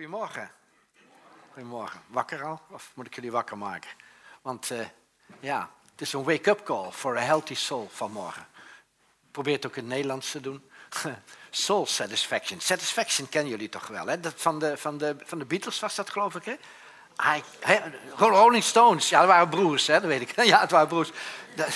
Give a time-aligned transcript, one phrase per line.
[0.00, 0.50] Goedemorgen.
[1.52, 2.00] Goedemorgen.
[2.06, 2.60] Wakker al?
[2.70, 3.90] Of moet ik jullie wakker maken?
[4.42, 4.78] Want uh,
[5.40, 8.46] ja, het is een wake-up call for a healthy soul vanmorgen.
[9.30, 10.70] Probeer het ook in het Nederlands te doen.
[11.50, 12.60] soul satisfaction.
[12.60, 14.20] Satisfaction kennen jullie toch wel, hè?
[14.20, 16.56] Dat van, de, van, de, van de Beatles was dat, geloof ik, hè?
[17.36, 17.42] I,
[18.16, 19.92] Rolling Stones, ja, dat waren broers, hè?
[20.00, 20.44] dat weet ik.
[20.44, 21.10] Ja, het waren broers.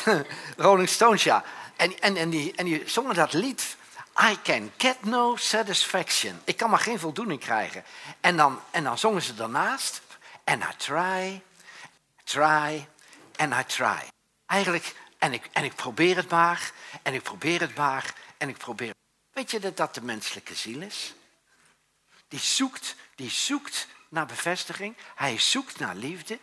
[0.56, 1.44] Rolling Stones, ja.
[1.76, 3.76] En, en, en, die, en die zongen dat lied
[4.16, 6.40] I can get no satisfaction.
[6.44, 7.84] Ik kan maar geen voldoening krijgen.
[8.20, 10.02] En dan, en dan zongen ze daarnaast.
[10.44, 11.42] And I try,
[12.24, 12.88] try,
[13.36, 14.08] and I try.
[14.46, 18.56] Eigenlijk, en ik, en ik probeer het maar, en ik probeer het maar, en ik
[18.56, 18.96] probeer het.
[19.32, 21.14] Weet je dat dat de menselijke ziel is?
[22.28, 24.96] Die zoekt, die zoekt naar bevestiging.
[25.14, 26.38] Hij zoekt naar liefde.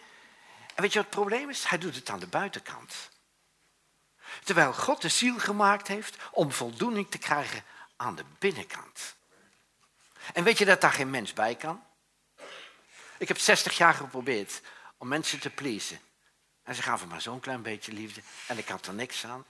[0.75, 1.63] En weet je wat het probleem is?
[1.63, 3.09] Hij doet het aan de buitenkant.
[4.43, 7.63] Terwijl God de ziel gemaakt heeft om voldoening te krijgen
[7.95, 9.15] aan de binnenkant.
[10.33, 11.83] En weet je dat daar geen mens bij kan?
[13.17, 14.61] Ik heb 60 jaar geprobeerd
[14.97, 15.99] om mensen te pleasen.
[16.63, 18.21] En ze gaven maar zo'n klein beetje liefde.
[18.47, 19.45] En ik had er niks aan.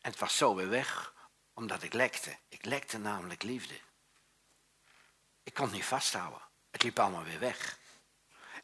[0.00, 1.12] En het was zo weer weg,
[1.54, 2.36] omdat ik lekte.
[2.48, 3.74] Ik lekte namelijk liefde.
[5.42, 6.40] Ik kon het niet vasthouden.
[6.70, 7.78] Het liep allemaal weer weg.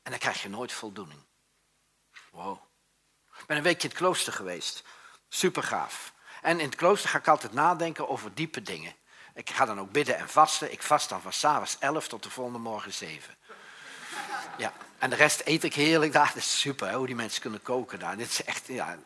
[0.03, 1.21] En dan krijg je nooit voldoening.
[2.31, 2.59] Wow.
[3.39, 4.83] Ik ben een weekje in het klooster geweest.
[5.35, 6.13] Super gaaf.
[6.43, 8.93] En in het klooster ga ik altijd nadenken over diepe dingen.
[9.35, 10.73] Ik ga dan ook bidden en vasten.
[10.73, 13.35] Ik vast dan van s'avonds 11 tot de volgende morgen 7.
[14.59, 16.27] Ja, en de rest eet ik heerlijk daar.
[16.27, 18.17] Dat is super, hoe die mensen kunnen koken daar.
[18.17, 18.99] Dit is echt, ja,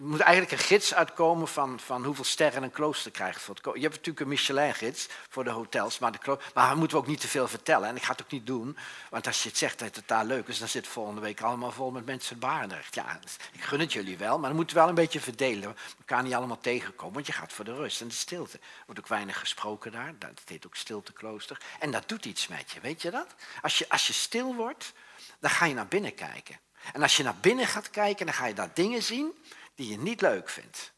[0.00, 3.42] er moet eigenlijk een gids uitkomen van, van hoeveel sterren een klooster krijgt.
[3.42, 6.96] Voor het je hebt natuurlijk een Michelin-gids voor de hotels, maar, de maar daar moeten
[6.96, 7.88] we ook niet te veel vertellen.
[7.88, 8.76] En ik ga het ook niet doen,
[9.10, 11.40] want als je het zegt dat het daar leuk is, dan zit het volgende week
[11.40, 12.94] allemaal vol met mensen Barendrecht.
[12.94, 15.68] Ja, dus ik gun het jullie wel, maar dan moeten we wel een beetje verdelen.
[15.68, 18.56] We elkaar niet allemaal tegenkomen, want je gaat voor de rust en de stilte.
[18.58, 21.60] Er wordt ook weinig gesproken daar, dat heet ook stilteklooster.
[21.78, 23.34] En dat doet iets met je, weet je dat?
[23.62, 24.92] Als je, als je stil wordt,
[25.38, 26.58] dan ga je naar binnen kijken.
[26.92, 29.32] En als je naar binnen gaat kijken, dan ga je daar dingen zien
[29.74, 30.92] die je niet leuk vindt.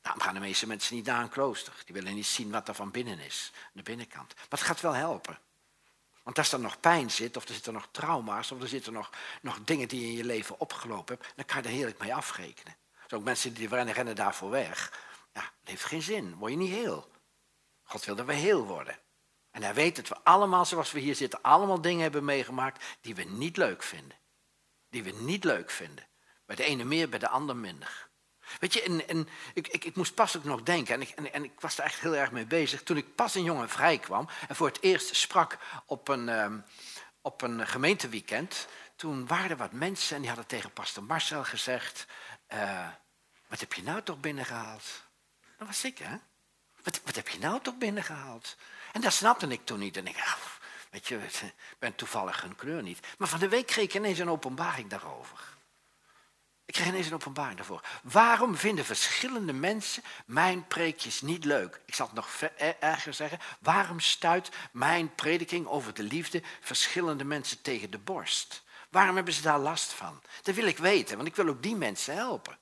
[0.00, 1.72] Daarom gaan de meeste mensen niet naar een klooster.
[1.84, 4.34] Die willen niet zien wat er van binnen is, de binnenkant.
[4.34, 5.38] Maar het gaat wel helpen.
[6.22, 9.10] Want als er nog pijn zit, of er zitten nog trauma's, of er zitten nog,
[9.42, 12.14] nog dingen die je in je leven opgelopen hebt, dan kan je er heerlijk mee
[12.14, 12.76] afrekenen.
[13.02, 15.00] Dus ook mensen die rennen daarvoor weg.
[15.32, 16.34] Ja, dat heeft geen zin.
[16.34, 17.10] Word je niet heel.
[17.82, 18.98] God wil dat we heel worden.
[19.50, 23.14] En hij weet dat we allemaal, zoals we hier zitten, allemaal dingen hebben meegemaakt die
[23.14, 24.18] we niet leuk vinden.
[24.90, 26.06] Die we niet leuk vinden.
[26.46, 28.08] Bij de ene meer, bij de ander minder.
[28.58, 31.32] Weet je, en, en ik, ik, ik, moest pas ook nog denken, en ik, en,
[31.32, 33.98] en, ik was er echt heel erg mee bezig, toen ik pas een jongen vrij
[33.98, 36.64] kwam en voor het eerst sprak op een, um,
[37.20, 42.06] op een gemeenteweekend, toen waren er wat mensen en die hadden tegen pastor Marcel gezegd,
[42.54, 42.88] uh,
[43.46, 45.04] wat heb je nou toch binnengehaald?
[45.58, 46.16] Dat was ik, hè?
[46.82, 48.56] Wat, wat heb je nou toch binnengehaald?
[48.92, 49.96] En dat snapte ik toen niet.
[49.96, 50.58] En ik dacht,
[50.90, 53.06] weet je, ik ben toevallig een kleur niet.
[53.18, 55.55] Maar van de week kreeg ik ineens een openbaring daarover.
[56.66, 57.80] Ik kreeg ineens een openbaring daarvoor.
[58.02, 61.80] Waarom vinden verschillende mensen mijn preekjes niet leuk?
[61.86, 62.28] Ik zal het nog
[62.80, 63.38] erger zeggen.
[63.60, 68.62] Waarom stuit mijn prediking over de liefde verschillende mensen tegen de borst?
[68.90, 70.22] Waarom hebben ze daar last van?
[70.42, 72.58] Dat wil ik weten, want ik wil ook die mensen helpen.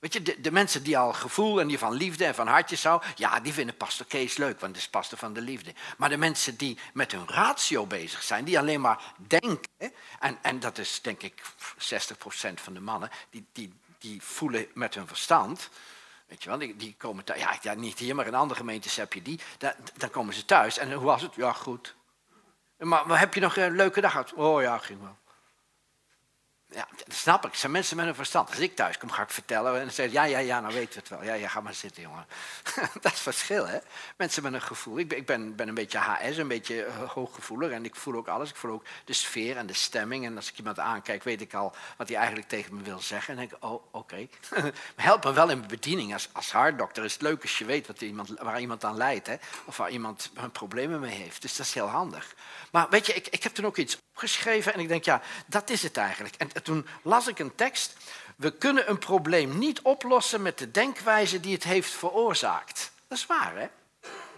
[0.00, 3.08] Weet je, de, mensen die al gevoel en die van liefde en van hartjes houden,
[3.16, 5.74] ja, die vinden pastor Kees leuk, want het is pastor van de liefde.
[5.96, 10.60] Maar de mensen die met hun ratio bezig zijn, die alleen maar denken, en, en
[10.60, 11.42] dat is denk ik
[11.78, 15.68] 60% van de mannen, die, die, die voelen met hun verstand,
[16.26, 19.12] weet je wel, die, die komen thuis, ja, niet hier, maar in andere gemeentes heb
[19.12, 21.34] je die, dan, dan komen ze thuis en hoe was het?
[21.34, 21.94] Ja, goed.
[22.76, 24.32] Maar, maar heb je nog een leuke dag gehad?
[24.32, 25.18] Oh ja, ging wel.
[26.72, 27.50] Ja, dat snap ik.
[27.50, 28.48] Het zijn mensen met een verstand.
[28.48, 29.74] Als ik thuis kom, ga ik vertellen.
[29.74, 31.22] En dan zeggen ja, ja, ja, nou weten we het wel.
[31.22, 32.26] Ja, ja, ga maar zitten, jongen.
[33.00, 33.78] dat is verschil, hè.
[34.16, 34.98] Mensen met een gevoel.
[34.98, 37.70] Ik ben, ik ben, ben een beetje HS, een beetje uh, hooggevoelig.
[37.70, 38.50] En ik voel ook alles.
[38.50, 40.24] Ik voel ook de sfeer en de stemming.
[40.24, 43.34] En als ik iemand aankijk, weet ik al wat hij eigenlijk tegen me wil zeggen.
[43.34, 43.96] En denk ik, oh, oké.
[43.98, 44.30] Okay.
[44.96, 46.12] help me wel in bediening.
[46.12, 49.26] Als, als haardokter is het leuk als je weet wat iemand, waar iemand aan leidt.
[49.26, 49.36] Hè.
[49.64, 51.42] Of waar iemand problemen mee heeft.
[51.42, 52.34] Dus dat is heel handig.
[52.70, 54.74] Maar weet je, ik, ik heb toen ook iets opgeschreven.
[54.74, 56.34] En ik denk, ja, dat is het eigenlijk.
[56.34, 57.96] En toen las ik een tekst.
[58.36, 62.92] We kunnen een probleem niet oplossen met de denkwijze die het heeft veroorzaakt.
[63.08, 63.68] Dat is waar, hè?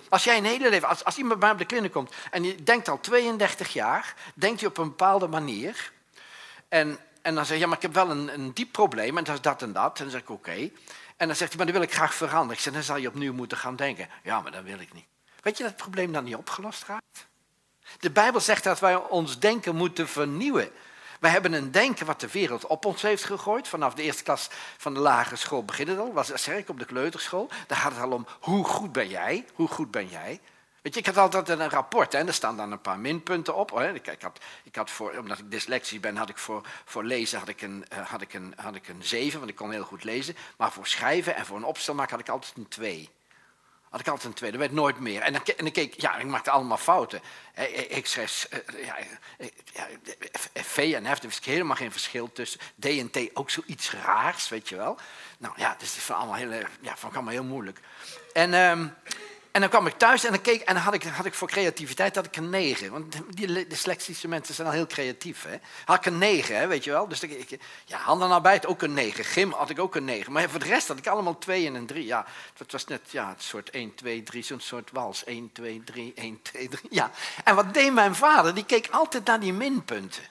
[0.08, 2.62] Als jij een hele leven, als, als iemand bij op de kliniek komt en je
[2.62, 5.92] denkt al 32 jaar, denkt hij op een bepaalde manier.
[6.68, 9.24] En, en dan zeg je, ja, maar ik heb wel een, een diep probleem en
[9.24, 9.98] dat is dat en dat.
[9.98, 10.70] En dan zeg ik, oké.
[11.16, 12.56] En dan zegt hij, maar dan wil ik graag veranderen.
[12.56, 14.08] Ik zeg, dan zal je opnieuw moeten gaan denken.
[14.22, 15.06] Ja, maar dat wil ik niet.
[15.42, 17.26] Weet je dat het probleem dan niet opgelost raakt?
[18.00, 20.70] De Bijbel zegt dat wij ons denken moeten vernieuwen.
[21.22, 23.68] We hebben een denken wat de wereld op ons heeft gegooid.
[23.68, 26.12] Vanaf de eerste klas van de lagere school begint het al.
[26.12, 27.48] Was sterk op de kleuterschool.
[27.66, 29.44] Daar gaat het al om hoe goed ben jij?
[29.54, 30.40] Hoe goed ben jij?
[30.82, 33.70] Weet je, ik had altijd een rapport en daar staan dan een paar minpunten op.
[33.70, 33.94] Hè.
[33.94, 37.48] Ik, had, ik had voor, omdat ik dyslexisch ben, had ik voor, voor lezen had
[37.48, 40.04] ik, een, uh, had, ik een, had ik een 7, want ik kon heel goed
[40.04, 40.36] lezen.
[40.56, 43.10] Maar voor schrijven en voor een opstel maken had ik altijd een 2
[43.92, 45.22] had ik altijd een tweede, werd nooit meer.
[45.22, 47.20] En dan, en dan keek ja, ik maakte allemaal fouten.
[47.88, 48.96] Ik schreef, eh, ja,
[49.72, 49.86] ja,
[50.52, 52.60] V en F, er is helemaal geen verschil tussen.
[52.80, 54.98] D en T, ook zoiets raars, weet je wel.
[55.38, 57.80] Nou ja, dus is van allemaal heel, ja, van allemaal heel moeilijk.
[58.32, 58.94] En, um,
[59.52, 62.14] en dan kwam ik thuis en dan, keek, en had, ik, had ik voor creativiteit
[62.14, 62.90] had ik een 9.
[62.90, 65.42] Want die dyslectische mensen zijn al heel creatief.
[65.42, 65.56] Hè?
[65.84, 67.08] Had ik een 9, hè, weet je wel.
[67.08, 69.24] Dus ik, ja, handen buiten ook een 9.
[69.24, 70.32] Gym had ik ook een 9.
[70.32, 72.06] Maar voor de rest had ik allemaal 2 en een 3.
[72.06, 72.26] Ja,
[72.56, 75.24] het was net ja, een soort 1, 2, 3, zo'n soort wals.
[75.24, 76.82] 1, 2, 3, 1, 2, 3.
[76.90, 77.10] Ja.
[77.44, 78.54] En wat deed mijn vader?
[78.54, 80.22] Die keek altijd naar die minpunten.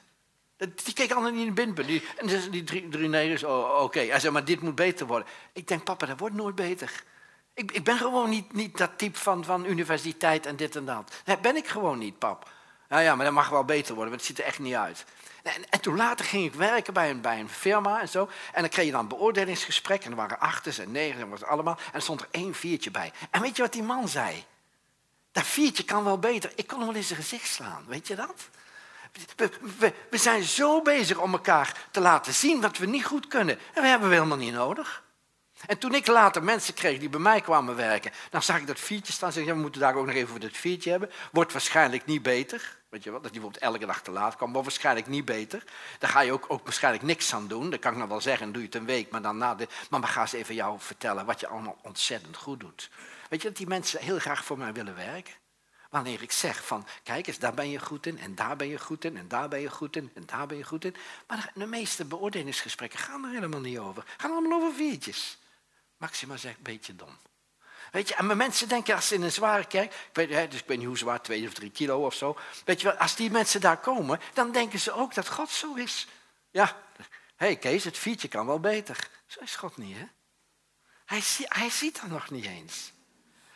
[0.58, 1.86] Die keek altijd naar die minpunten.
[1.86, 3.84] Die, en die drie, drie oh, oké.
[3.84, 4.08] Okay.
[4.08, 5.28] Hij zei, maar dit moet beter worden.
[5.54, 7.04] Ik denk, papa, dat wordt nooit beter.
[7.62, 11.12] Ik, ik ben gewoon niet, niet dat type van, van universiteit en dit en dat.
[11.24, 12.50] Dat ben ik gewoon niet, pap.
[12.90, 15.06] Nou ja, maar dat mag wel beter worden, want het ziet er echt niet uit.
[15.44, 18.30] En, en, toen later ging ik werken bij een, bij een firma en zo.
[18.54, 20.04] En dan kreeg je dan een beoordelingsgesprek.
[20.04, 21.78] En er waren achters en negen en allemaal.
[21.94, 23.12] En stond er één viertje bij.
[23.30, 24.44] En weet je wat die man zei?
[25.32, 26.52] Dat viertje kan wel beter.
[26.56, 28.50] Ik kon hem wel in zijn gezicht slaan, weet je dat?
[30.10, 33.60] We, zijn zo bezig om elkaar te laten zien wat we niet goed kunnen.
[33.74, 35.04] En we hebben we helemaal niet nodig.
[35.68, 38.80] En toen ik later mensen kreeg die bij mij kwamen werken, dan zag ik dat
[38.80, 41.12] viertje staan zei, ja, we moeten daar ook nog even voor dat viertje hebben.
[41.32, 42.80] Wordt waarschijnlijk niet beter.
[42.90, 45.64] Weet je wat, dat die bijvoorbeeld elke dag te laat kwam, wordt waarschijnlijk niet beter.
[46.00, 47.70] Daar ga je ook, ook waarschijnlijk niks aan doen.
[47.70, 49.68] Dat kan ik nog wel zeggen, doe je het een week, maar dan na de...
[49.90, 52.90] Maar ga eens even jou vertellen wat je allemaal ontzettend goed doet.
[53.30, 55.34] Weet je dat die mensen heel graag voor mij willen werken?
[55.90, 58.80] Wanneer ik zeg van, kijk eens, daar ben je goed in, en daar ben je
[58.80, 60.96] goed in, en daar ben je goed in, en daar ben je goed in.
[61.28, 64.04] Maar de meeste beoordelingsgesprekken gaan er helemaal niet over.
[64.18, 65.40] Gaan allemaal over viertjes.
[66.02, 67.18] Maxima zegt, een beetje dom.
[67.92, 70.68] Weet je, en mensen denken als ze in een zware kerk, ik weet, dus ik
[70.68, 72.38] weet niet hoe zwaar, twee of drie kilo of zo.
[72.66, 75.74] Weet je wel, als die mensen daar komen, dan denken ze ook dat God zo
[75.74, 76.08] is.
[76.52, 76.78] Ja,
[77.36, 79.10] hey Kees, het fietsje kan wel beter.
[79.26, 80.06] Zo is God niet, hè?
[81.06, 82.92] Hij, hij ziet dat nog niet eens.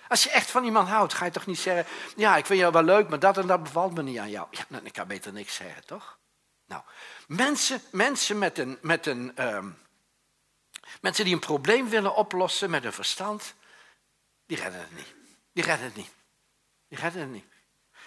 [0.08, 2.72] Als je echt van iemand houdt, ga je toch niet zeggen, ja, ik vind jou
[2.72, 4.48] wel leuk, maar dat en dat bevalt me niet aan jou.
[4.52, 6.18] Ja, dan kan beter niks zeggen, toch?
[6.66, 6.84] Nou,
[7.28, 9.78] mensen, mensen met een, met een um,
[11.02, 13.54] Mensen die een probleem willen oplossen met hun verstand,
[14.46, 15.14] die redden het niet.
[15.54, 16.12] Die redden het niet.
[16.88, 17.46] Die redden het niet.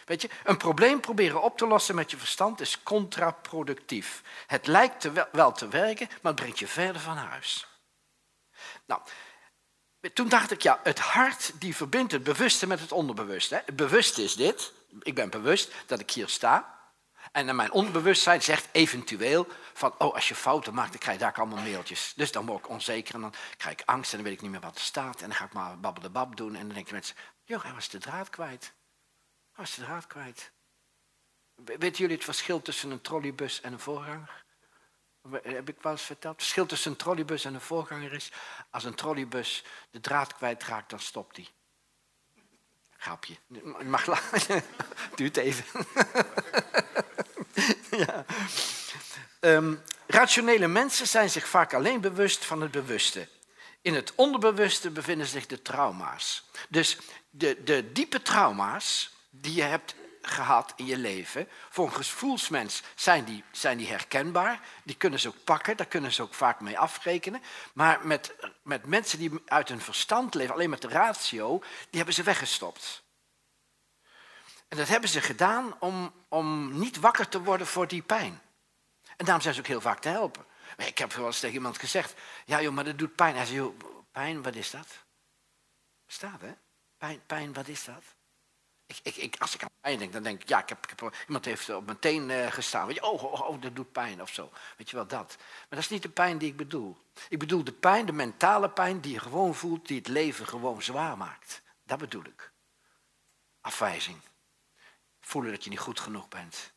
[0.05, 4.23] Weet je, een probleem proberen op te lossen met je verstand is contraproductief.
[4.47, 7.67] Het lijkt wel te werken, maar het brengt je verder van huis.
[8.87, 9.01] Nou,
[10.13, 13.63] toen dacht ik, ja, het hart die verbindt het bewuste met het onderbewuste.
[13.67, 14.73] Het bewuste is dit.
[15.03, 16.79] Ik ben bewust dat ik hier sta.
[17.33, 19.47] En mijn onbewustzijn zegt eventueel
[19.79, 22.13] van, oh, als je fouten maakt, dan krijg je daar allemaal mailtjes.
[22.17, 24.51] Dus dan word ik onzeker en dan krijg ik angst en dan weet ik niet
[24.51, 25.21] meer wat er staat.
[25.21, 27.99] En dan ga ik maar babbel doen en dan denken mensen, joh, hij was de
[27.99, 28.73] draad kwijt.
[29.53, 30.53] Hij was de draad kwijt.
[31.55, 34.45] Weten jullie het verschil tussen een trolleybus en een voorganger?
[35.43, 36.35] Heb ik wel eens verteld?
[36.35, 38.33] Het verschil tussen een trolleybus en een voorganger is,
[38.71, 41.49] als een trolleybus de draad kwijtraakt, dan stopt hij.
[42.97, 43.37] Grapje.
[43.47, 44.63] Je mag lachen.
[45.17, 45.87] Duurt even.
[48.07, 48.25] ja.
[49.41, 53.29] Um, rationele mensen zijn zich vaak alleen bewust van het bewuste.
[53.83, 56.45] In het onderbewuste bevinden zich de trauma's.
[56.69, 56.99] Dus
[57.31, 63.25] de, de diepe trauma's die je hebt gehad in je leven, voor een gevoelsmens zijn
[63.25, 64.61] die, zijn die herkenbaar.
[64.85, 67.43] Die kunnen ze ook pakken, daar kunnen ze ook vaak mee afrekenen.
[67.73, 72.15] Maar met, met mensen die uit hun verstand leven, alleen met de ratio, die hebben
[72.15, 73.03] ze weggestopt.
[74.69, 78.41] En dat hebben ze gedaan om, om niet wakker te worden voor die pijn.
[79.19, 80.45] En daarom zijn ze ook heel vaak te helpen.
[80.77, 83.37] ik heb wel eens tegen iemand gezegd, ja joh, maar dat doet pijn.
[83.37, 83.79] Hij zei, joh,
[84.13, 84.87] pijn, wat is dat?
[86.07, 86.53] Staat hè?
[86.99, 88.03] Pijn, pijn, wat is dat?
[88.87, 91.45] Ik, ik, ik, als ik aan pijn denk, dan denk ik, ja, ik heb, iemand
[91.45, 92.87] heeft op mijn teen uh, gestaan.
[92.87, 94.51] Weet je, oh, oh, oh, dat doet pijn of zo.
[94.77, 95.37] Weet je wel, dat.
[95.39, 96.97] Maar dat is niet de pijn die ik bedoel.
[97.29, 100.83] Ik bedoel de pijn, de mentale pijn die je gewoon voelt, die het leven gewoon
[100.83, 101.63] zwaar maakt.
[101.85, 102.53] Dat bedoel ik.
[103.61, 104.21] Afwijzing.
[105.21, 106.73] Voelen dat je niet goed genoeg bent.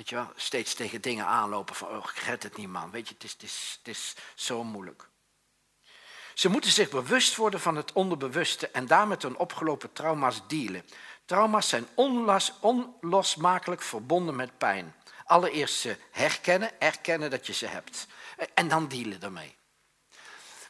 [0.00, 2.90] Weet je wel, steeds tegen dingen aanlopen van, oh, ik red het niet man.
[2.90, 5.08] Weet je, het is, het is, het is zo moeilijk.
[6.34, 10.84] Ze moeten zich bewust worden van het onderbewuste en daar met hun opgelopen trauma's dealen.
[11.24, 14.94] Trauma's zijn onlosmakelijk verbonden met pijn.
[15.24, 18.06] Allereerst ze herkennen, erkennen dat je ze hebt.
[18.54, 19.56] En dan dealen ermee.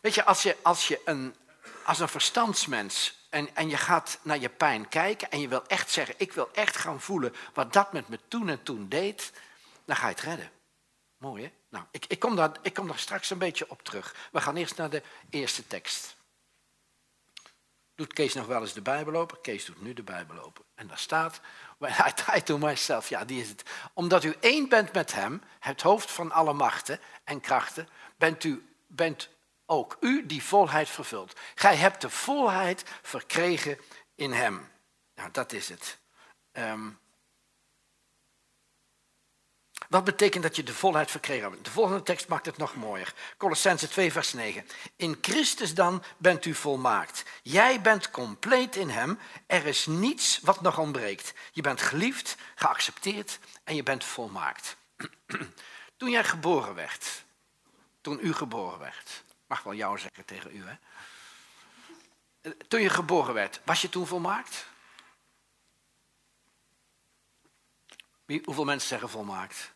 [0.00, 1.36] Weet je, als je, als je een,
[1.84, 5.90] als een verstandsmens en, en je gaat naar je pijn kijken en je wil echt
[5.90, 9.32] zeggen, ik wil echt gaan voelen wat dat met me toen en toen deed,
[9.84, 10.50] dan ga je het redden.
[11.16, 11.52] Mooi hè?
[11.68, 14.28] Nou, ik, ik, kom daar, ik kom daar straks een beetje op terug.
[14.32, 16.16] We gaan eerst naar de eerste tekst.
[17.94, 19.40] Doet Kees nog wel eens de Bijbel open?
[19.40, 20.64] Kees doet nu de Bijbel open.
[20.74, 21.40] En daar staat,
[21.78, 23.62] when I die to myself, ja, die is het.
[23.92, 28.64] Omdat u één bent met hem, het hoofd van alle machten en krachten, bent u
[28.86, 29.28] bent
[29.70, 31.36] ook u die volheid vervult.
[31.54, 33.78] Gij hebt de volheid verkregen
[34.14, 34.68] in hem.
[35.14, 35.98] Nou, dat is het.
[36.52, 36.98] Um,
[39.88, 41.64] wat betekent dat je de volheid verkregen hebt?
[41.64, 43.14] De volgende tekst maakt het nog mooier.
[43.36, 44.66] Colossense 2, vers 9.
[44.96, 47.24] In Christus dan bent u volmaakt.
[47.42, 49.18] Jij bent compleet in Hem.
[49.46, 51.34] Er is niets wat nog ontbreekt.
[51.52, 54.76] Je bent geliefd, geaccepteerd en je bent volmaakt.
[55.96, 57.24] Toen jij geboren werd,
[58.00, 60.76] toen u geboren werd, mag wel jou zeggen tegen u, hè?
[62.68, 64.66] Toen je geboren werd, was je toen volmaakt?
[68.24, 69.72] Wie, hoeveel mensen zeggen volmaakt?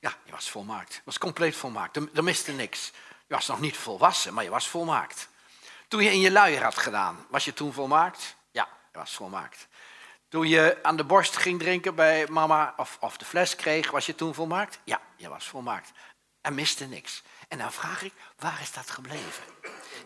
[0.00, 0.94] Ja, je was volmaakt.
[0.94, 1.96] Je was compleet volmaakt.
[1.96, 2.92] Er, er miste niks.
[3.26, 5.28] Je was nog niet volwassen, maar je was volmaakt.
[5.88, 8.36] Toen je in je luier had gedaan, was je toen volmaakt?
[8.50, 9.68] Ja, je was volmaakt.
[10.28, 14.06] Toen je aan de borst ging drinken bij mama of, of de fles kreeg, was
[14.06, 14.80] je toen volmaakt?
[14.84, 15.92] Ja, je was volmaakt.
[16.40, 17.22] Er miste niks.
[17.54, 19.44] En dan vraag ik, waar is dat gebleven?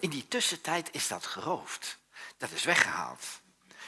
[0.00, 1.98] In die tussentijd is dat geroofd.
[2.36, 3.26] Dat is weggehaald.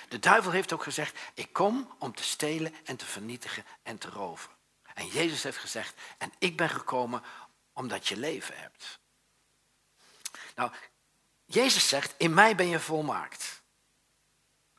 [0.09, 4.11] De duivel heeft ook gezegd, ik kom om te stelen en te vernietigen en te
[4.11, 4.51] roven.
[4.95, 7.23] En Jezus heeft gezegd, en ik ben gekomen
[7.73, 8.99] omdat je leven hebt.
[10.55, 10.71] Nou,
[11.45, 13.63] Jezus zegt, in mij ben je volmaakt.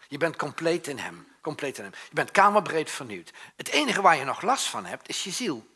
[0.07, 1.27] Je bent compleet in hem.
[1.41, 1.93] Compleet in hem.
[2.09, 3.31] Je bent kamerbreed vernieuwd.
[3.55, 5.70] Het enige waar je nog last van hebt, is je ziel.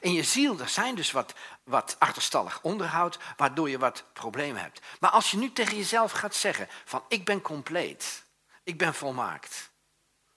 [0.00, 4.80] In je ziel, er zijn dus wat, wat achterstallig onderhoud, waardoor je wat problemen hebt.
[5.00, 8.24] Maar als je nu tegen jezelf gaat zeggen van ik ben compleet,
[8.62, 9.70] ik ben volmaakt.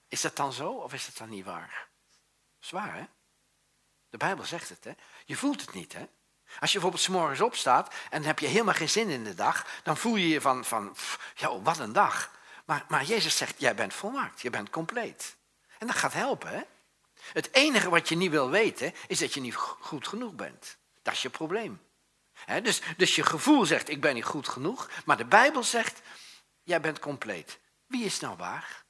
[0.08, 1.88] Is dat dan zo of is dat dan niet waar?
[2.58, 3.04] Zwaar hè?
[4.10, 4.92] De Bijbel zegt het hè.
[5.24, 6.08] Je voelt het niet hè.
[6.60, 9.66] Als je bijvoorbeeld s morgens opstaat en heb je helemaal geen zin in de dag,
[9.82, 10.96] dan voel je je van, van
[11.34, 12.30] ja, wat een dag.
[12.64, 15.36] Maar, maar Jezus zegt, jij bent volmaakt, je bent compleet.
[15.78, 16.62] En dat gaat helpen hè.
[17.32, 20.78] Het enige wat je niet wil weten, is dat je niet goed genoeg bent.
[21.02, 21.80] Dat is je probleem.
[22.62, 24.90] dus, dus je gevoel zegt, ik ben niet goed genoeg.
[25.04, 26.00] Maar de Bijbel zegt,
[26.62, 27.60] jij bent compleet.
[27.86, 28.84] Wie is nou waar?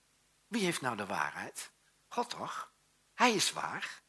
[0.46, 1.70] Wie heeft nou de waarheid?
[2.08, 2.72] God toch?
[3.14, 4.02] Hij is waar.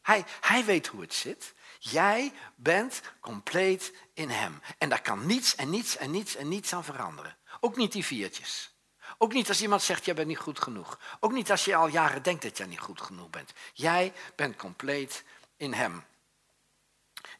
[0.00, 1.54] Hij, hij weet hoe het zit.
[1.78, 4.60] Jij bent compleet in hem.
[4.78, 7.38] En daar kan niets en niets en niets en niets aan veranderen.
[7.60, 8.73] Ook niet die viertjes.
[9.18, 10.98] Ook niet als iemand zegt, jij bent niet goed genoeg.
[11.20, 13.52] Ook niet als je al jaren denkt dat jij niet goed genoeg bent.
[13.72, 15.24] Jij bent compleet
[15.56, 16.04] in hem.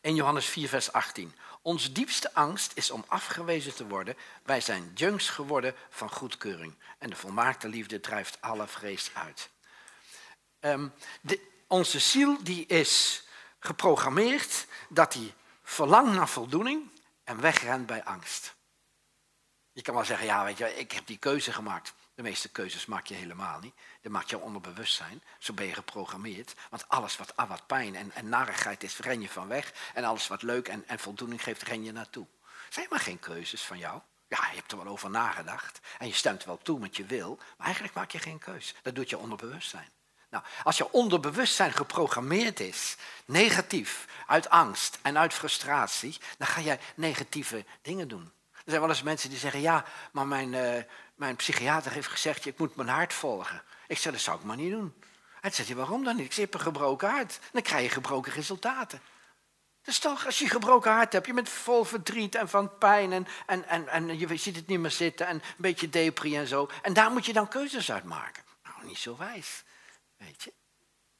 [0.00, 1.34] In Johannes 4, vers 18.
[1.62, 4.16] Ons diepste angst is om afgewezen te worden.
[4.42, 6.74] Wij zijn junks geworden van goedkeuring.
[6.98, 9.50] En de volmaakte liefde drijft alle vrees uit.
[11.20, 13.24] De, onze ziel die is
[13.58, 16.90] geprogrammeerd dat die verlangt naar voldoening
[17.24, 18.54] en wegrent bij angst.
[19.74, 21.94] Je kan wel zeggen, ja, weet je, ik heb die keuze gemaakt.
[22.14, 23.74] De meeste keuzes maak je helemaal niet.
[24.02, 25.22] Dat maakt je onderbewustzijn.
[25.38, 26.54] Zo ben je geprogrammeerd.
[26.70, 29.72] Want alles wat, ah, wat pijn en, en narigheid is, ren je van weg.
[29.94, 32.26] En alles wat leuk en, en voldoening geeft, ren je naartoe.
[32.68, 34.00] Zijn maar geen keuzes van jou.
[34.28, 35.80] Ja, je hebt er wel over nagedacht.
[35.98, 37.36] En je stemt wel toe met je wil.
[37.36, 38.74] Maar eigenlijk maak je geen keus.
[38.82, 39.88] Dat doet je onderbewustzijn.
[40.30, 46.80] Nou, als je onderbewustzijn geprogrammeerd is, negatief, uit angst en uit frustratie, dan ga jij
[46.94, 48.32] negatieve dingen doen.
[48.64, 50.82] Er zijn wel eens mensen die zeggen, ja, maar mijn, uh,
[51.14, 53.62] mijn psychiater heeft gezegd, ik moet mijn hart volgen.
[53.86, 54.94] Ik zeg, dat zou ik maar niet doen.
[55.40, 56.24] Hij zegt, waarom dan niet?
[56.24, 57.38] Ik zeg, je een gebroken hart.
[57.52, 59.00] Dan krijg je gebroken resultaten.
[59.82, 63.12] Dus toch, als je een gebroken hart hebt, je bent vol verdriet en van pijn
[63.12, 66.46] en, en, en, en je ziet het niet meer zitten en een beetje depri en
[66.46, 66.70] zo.
[66.82, 68.42] En daar moet je dan keuzes uit maken.
[68.62, 69.64] Nou, niet zo wijs.
[70.16, 70.52] Weet je?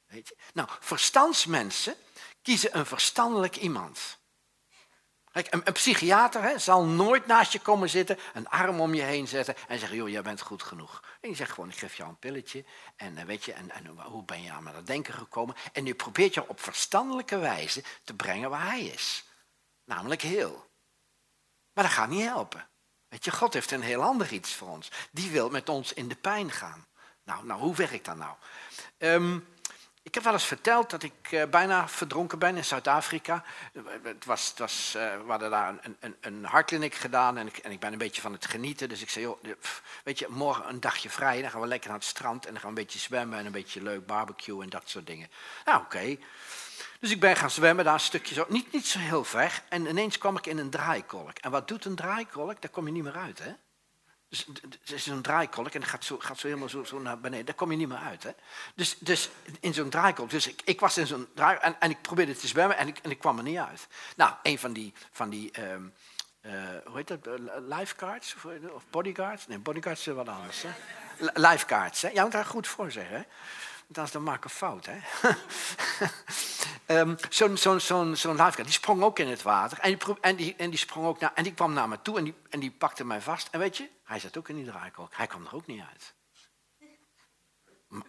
[0.05, 0.37] Weet je?
[0.53, 1.95] Nou, verstandsmensen
[2.41, 4.17] kiezen een verstandelijk iemand.
[5.35, 9.55] Een psychiater hè, zal nooit naast je komen zitten, een arm om je heen zetten
[9.67, 11.03] en zeggen, joh, jij bent goed genoeg.
[11.21, 12.65] En je zegt gewoon, ik geef jou een pilletje
[12.95, 15.55] en eh, weet je, en, en hoe ben je aan dat denken gekomen?
[15.73, 19.25] En nu probeert je op verstandelijke wijze te brengen waar hij is.
[19.85, 20.69] Namelijk heel.
[21.73, 22.69] Maar dat gaat niet helpen.
[23.07, 24.91] Weet je, God heeft een heel ander iets voor ons.
[25.11, 26.87] Die wil met ons in de pijn gaan.
[27.23, 28.35] Nou, nou hoe werkt dat nou?
[28.97, 29.47] Um,
[30.05, 33.43] ik heb wel eens verteld dat ik uh, bijna verdronken ben in Zuid-Afrika.
[34.03, 37.57] Het was, het was, uh, we hadden daar een, een, een hartkliniek gedaan en ik,
[37.57, 38.89] en ik ben een beetje van het genieten.
[38.89, 39.41] Dus ik zei, joh,
[40.03, 42.61] weet je, morgen een dagje vrij, dan gaan we lekker naar het strand en dan
[42.61, 45.29] gaan we een beetje zwemmen en een beetje leuk barbecue en dat soort dingen.
[45.65, 46.17] Nou, oké.
[46.99, 49.61] Dus ik ben gaan zwemmen daar een stukje zo, niet, niet zo heel ver.
[49.69, 51.37] En ineens kwam ik in een draaikolk.
[51.37, 52.61] En wat doet een draaikolk?
[52.61, 53.53] Daar kom je niet meer uit, hè?
[54.29, 54.45] Dus
[54.81, 57.45] het is een draaikolk en gaat zo, gaat zo helemaal zo, zo, naar beneden.
[57.45, 58.23] Daar kom je niet meer uit.
[58.23, 58.31] Hè?
[58.75, 59.29] Dus, dus
[59.59, 60.29] in zo'n draaikolk.
[60.29, 62.97] Dus ik, ik was in zo'n draai en, en ik probeerde te zwemmen en ik,
[62.97, 63.87] en ik kwam er niet uit.
[64.15, 65.93] Nou, een van die, van die um,
[66.41, 66.51] eh,
[66.85, 67.19] hoe heet dat,
[67.67, 68.35] lifeguards
[68.73, 69.47] of bodyguards?
[69.47, 70.63] Nee, bodyguards is wat anders.
[70.63, 70.69] Hè?
[71.33, 72.09] Lifeguards, hè?
[72.09, 73.17] Ja, moet daar goed voor zeggen.
[73.17, 73.23] Hè?
[73.87, 74.87] Want dan maak ik een fout.
[74.89, 74.99] Hè?
[76.99, 79.79] um, Zo'n zo, zo, zo lifeguard, die sprong ook in het water.
[79.79, 82.17] En die, en die, en die sprong ook naar, en die kwam naar me toe
[82.17, 83.47] en die, en die pakte mij vast.
[83.51, 85.15] En weet je, hij zat ook in die draaikolk.
[85.15, 86.13] Hij kwam er ook niet uit.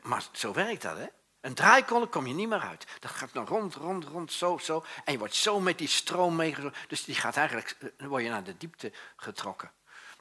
[0.03, 1.07] Maar zo werkt dat, hè?
[1.41, 2.87] Een draaikolk kom je niet meer uit.
[3.01, 4.85] Dat gaat dan rond, rond, rond, zo, zo.
[5.05, 6.81] En je wordt zo met die stroom meegetrokken.
[6.89, 9.73] Dus die gaat eigenlijk, eh, dan word je naar de diepte getrokken.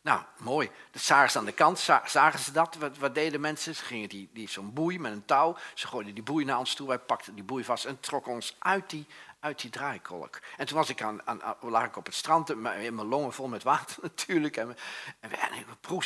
[0.02, 0.72] Nou, mooi.
[0.92, 2.76] Dat zagen ze aan de kant, zagen ze dat?
[2.76, 3.76] Wat, wat deden mensen?
[3.76, 6.76] Ze gingen die, die, zo'n boei met een touw, ze gooiden die boei naar ons
[6.76, 9.08] toe, wij pakten die boei vast en trokken ons uit die,
[9.46, 10.40] uit die draaikolk.
[10.58, 13.48] En toen was ik aan, aan, lag ik op het strand, in mijn longen vol
[13.48, 14.58] met water natuurlijk.
[14.58, 14.76] En we,
[15.20, 15.38] en we,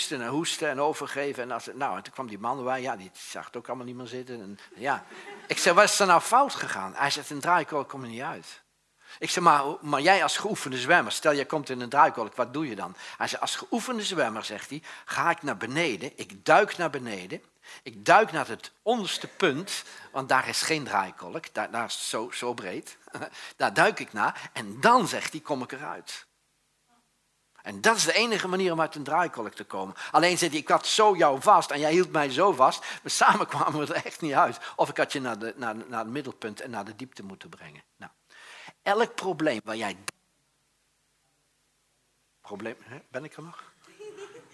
[0.10, 1.43] en hoesten en overgeven.
[1.43, 3.86] En, als, nou, en toen kwam die man bij, ja, die zag het ook allemaal
[3.86, 4.41] niet meer zitten.
[4.41, 5.05] En, ja.
[5.48, 6.93] Ik zei, wat is er nou fout gegaan?
[6.96, 8.62] Hij zegt, een draaikolk komt er niet uit.
[9.20, 12.54] Ik zeg, maar, maar jij als geoefende zwemmer, stel je komt in een draaikolk, wat
[12.54, 12.96] doe je dan?
[13.18, 17.42] Hij zegt, als geoefende zwemmer, zegt hij, ga ik naar beneden, ik duik naar beneden,
[17.84, 22.54] ik duik naar het onderste punt, want daar is geen draaikolk, daar, is zo, zo
[22.54, 22.98] breed.
[23.56, 26.28] Daar duik ik naar en dan, zegt hij, kom ik eruit.
[27.62, 29.96] En dat is de enige manier om uit een draaikolk te komen.
[30.12, 33.48] Alleen zit ik had zo jou vast en jij hield mij zo vast, maar samen
[33.54, 34.60] kwamen we er echt niet uit.
[34.75, 37.50] Of ik had je naar, de, naar, naar het middelpunt en naar de diepte moeten
[37.50, 37.84] brengen.
[37.98, 38.12] Nou.
[38.89, 39.98] Elk probleem waar jij.
[42.41, 42.98] Probleem, hè?
[43.10, 43.74] ben ik er nog?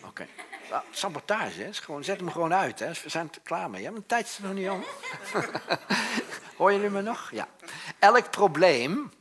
[0.03, 0.27] Oké.
[0.69, 1.73] Nou, sabotage, hè?
[1.73, 2.79] gewoon, zet hem gewoon uit.
[2.79, 2.87] Hè?
[2.87, 3.91] We zijn er klaar mee.
[3.91, 4.83] Mijn tijd is er nog niet om.
[6.57, 7.31] Hoor jullie me nog?
[7.31, 7.47] Ja.
[7.99, 9.11] Elk probleem,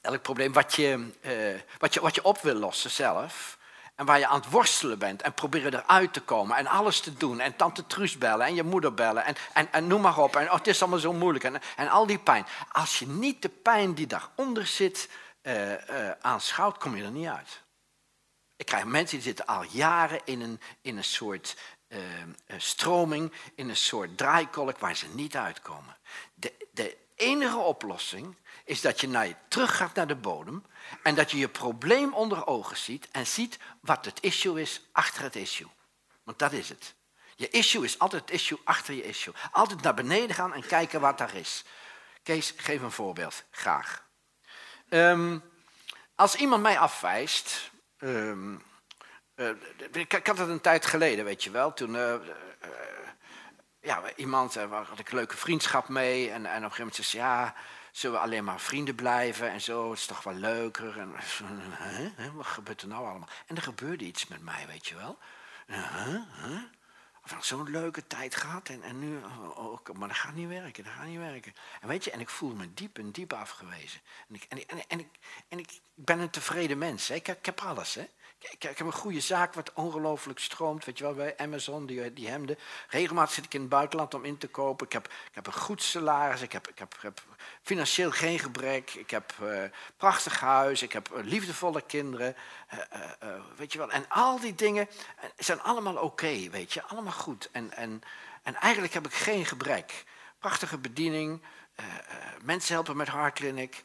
[0.00, 3.58] elk probleem wat je, uh, wat, je, wat je op wil lossen zelf,
[3.94, 7.14] en waar je aan het worstelen bent en proberen eruit te komen en alles te
[7.14, 7.40] doen.
[7.40, 10.36] En tante Truus bellen en je moeder bellen en, en, en noem maar op.
[10.36, 12.46] En oh, het is allemaal zo moeilijk en, en al die pijn.
[12.72, 15.08] Als je niet de pijn die daaronder zit
[15.42, 17.62] uh, uh, aanschouwt, kom je er niet uit.
[18.56, 21.56] Ik krijg mensen die zitten al jaren in een, in een soort
[21.88, 21.98] uh,
[22.56, 25.96] stroming, in een soort draaikolk waar ze niet uitkomen.
[26.34, 30.64] De, de enige oplossing is dat je naar je terug gaat naar de bodem
[31.02, 35.22] en dat je je probleem onder ogen ziet en ziet wat het issue is achter
[35.22, 35.68] het issue.
[36.22, 36.94] Want dat is het.
[37.36, 39.34] Je issue is altijd het issue achter je issue.
[39.52, 41.64] Altijd naar beneden gaan en kijken wat daar is.
[42.22, 43.44] Kees, geef een voorbeeld.
[43.50, 44.06] Graag.
[44.88, 45.42] Um,
[46.14, 47.70] als iemand mij afwijst.
[47.98, 48.62] Um,
[49.36, 49.50] uh,
[49.92, 51.72] ik, had het een tijd geleden, weet je wel.
[51.72, 51.94] Toen.
[51.94, 52.68] Uh, uh,
[53.80, 56.30] ja, iemand, waar had ik een leuke vriendschap mee.
[56.30, 57.54] En, en op een gegeven moment zei ze, ja,
[57.94, 59.90] Zullen we alleen maar vrienden blijven en zo?
[59.90, 60.98] Het is toch wel leuker.
[60.98, 61.12] En?
[62.36, 63.28] Wat gebeurt er nou allemaal?
[63.46, 65.18] En er gebeurde iets met mij, weet je wel.
[65.66, 66.22] Huh?
[66.42, 66.62] Huh?
[67.40, 70.92] Zo'n leuke tijd gehad en, en nu, oh, oh maar dat gaat niet werken, dat
[70.92, 71.54] gaat niet werken.
[71.80, 74.00] En weet je, en ik voel me diep en diep afgewezen.
[74.28, 75.08] En ik, en, en, en, ik,
[75.48, 77.14] en ik ben een tevreden mens, hè?
[77.14, 77.94] Ik, ik heb alles.
[77.94, 78.08] Hè?
[78.50, 80.84] Ik, ik, heb een goede zaak wat ongelooflijk stroomt.
[80.84, 82.58] Weet je wel, bij Amazon, die, die hemden.
[82.88, 84.86] Regelmatig zit ik in het buitenland om in te kopen.
[84.86, 86.40] Ik heb, ik heb een goed salaris.
[86.40, 87.22] Ik heb, ik heb, heb
[87.62, 88.94] financieel geen gebrek.
[88.94, 89.62] Ik heb uh,
[89.96, 90.82] prachtig huis.
[90.82, 92.36] Ik heb uh, liefdevolle kinderen.
[93.56, 93.90] Weet je wel.
[93.90, 94.88] En al die dingen
[95.36, 96.82] zijn allemaal oké, weet je.
[96.82, 97.48] Allemaal goed.
[97.52, 98.02] En, en,
[98.42, 100.04] en eigenlijk heb ik geen gebrek.
[100.38, 101.42] Prachtige bediening.
[102.42, 103.82] mensen helpen met Clinic.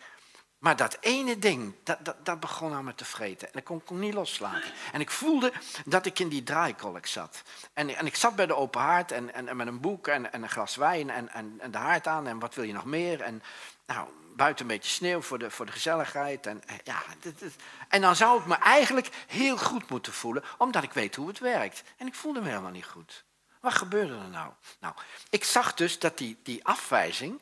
[0.60, 3.54] Maar dat ene ding, dat, dat, dat begon aan me te vreten.
[3.54, 4.72] En ik kon, kon niet loslaten.
[4.92, 5.52] En ik voelde
[5.86, 7.42] dat ik in die draaikolk zat.
[7.74, 10.44] En, en ik zat bij de open haard en, en, met een boek en, en,
[10.44, 12.28] een glas wijn en, en, de haard aan.
[12.28, 13.22] En wat wil je nog meer?
[13.22, 13.44] En
[13.86, 16.46] nou, buiten een beetje sneeuw voor de, voor de gezelligheid.
[16.46, 17.56] En, eh, ja, dit.
[17.90, 21.40] en dan zou ik me eigenlijk heel goed moeten voelen, omdat ik weet hoe het
[21.40, 21.84] werkt.
[21.98, 23.24] En ik voelde me helemaal niet goed.
[23.60, 24.52] Wat gebeurde er nou?
[24.80, 24.94] Nou,
[25.30, 27.42] ik zag dus dat die, die afwijzing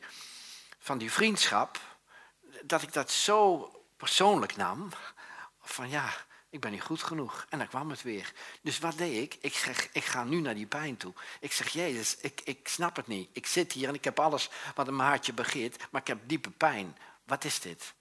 [0.78, 1.80] van die vriendschap
[2.62, 4.88] dat ik dat zo persoonlijk nam.
[5.60, 6.12] Van ja,
[6.50, 7.46] ik ben niet goed genoeg.
[7.48, 8.32] En dan kwam het weer.
[8.62, 9.38] Dus wat deed ik?
[9.40, 11.12] Ik zeg, ik ga nu naar die pijn toe.
[11.40, 13.30] Ik zeg, Jezus, ik, ik snap het niet.
[13.32, 16.18] Ik zit hier en ik heb alles wat in mijn hartje begeert, maar ik heb
[16.26, 16.96] diepe pijn.
[17.24, 17.94] Wat is dit?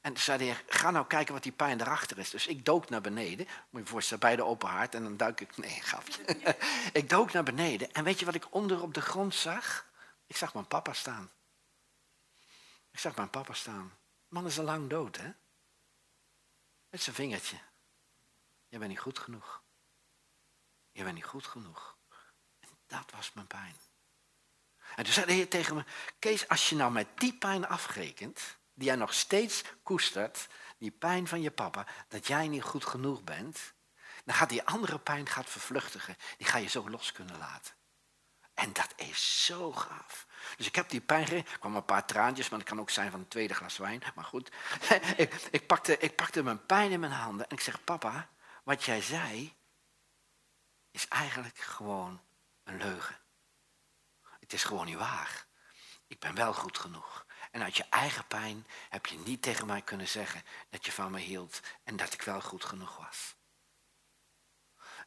[0.00, 2.30] En toen zei de heer, ga nou kijken wat die pijn erachter is.
[2.30, 3.46] Dus ik dook naar beneden.
[3.46, 4.94] Moet je je voorstellen, bij de open haard.
[4.94, 6.22] En dan duik ik, nee, grapje.
[7.00, 7.92] ik dook naar beneden.
[7.92, 9.86] En weet je wat ik onder op de grond zag?
[10.26, 11.30] Ik zag mijn papa staan.
[12.92, 13.92] Ik zag mijn papa staan
[14.32, 15.30] man is al lang dood, hè?
[16.90, 17.56] Met zijn vingertje.
[18.68, 19.62] Je bent niet goed genoeg.
[20.92, 21.96] Je bent niet goed genoeg.
[22.60, 23.76] En dat was mijn pijn.
[24.96, 25.84] En toen zei de Heer tegen me,
[26.18, 31.28] Kees, als je nou met die pijn afrekent, die jij nog steeds koestert, die pijn
[31.28, 33.72] van je papa, dat jij niet goed genoeg bent,
[34.24, 36.16] dan gaat die andere pijn gaat vervluchtigen.
[36.36, 37.74] Die ga je zo los kunnen laten.
[38.54, 40.26] En dat is zo gaaf.
[40.56, 43.10] Dus ik heb die pijn Er kwam een paar traantjes, maar dat kan ook zijn
[43.10, 44.02] van een tweede glas wijn.
[44.14, 44.52] Maar goed,
[45.16, 48.28] ik, ik, pakte, ik pakte mijn pijn in mijn handen en ik zeg, papa,
[48.62, 49.54] wat jij zei
[50.90, 52.20] is eigenlijk gewoon
[52.64, 53.20] een leugen.
[54.40, 55.46] Het is gewoon niet waar.
[56.06, 57.26] Ik ben wel goed genoeg.
[57.50, 61.10] En uit je eigen pijn heb je niet tegen mij kunnen zeggen dat je van
[61.10, 63.34] me hield en dat ik wel goed genoeg was.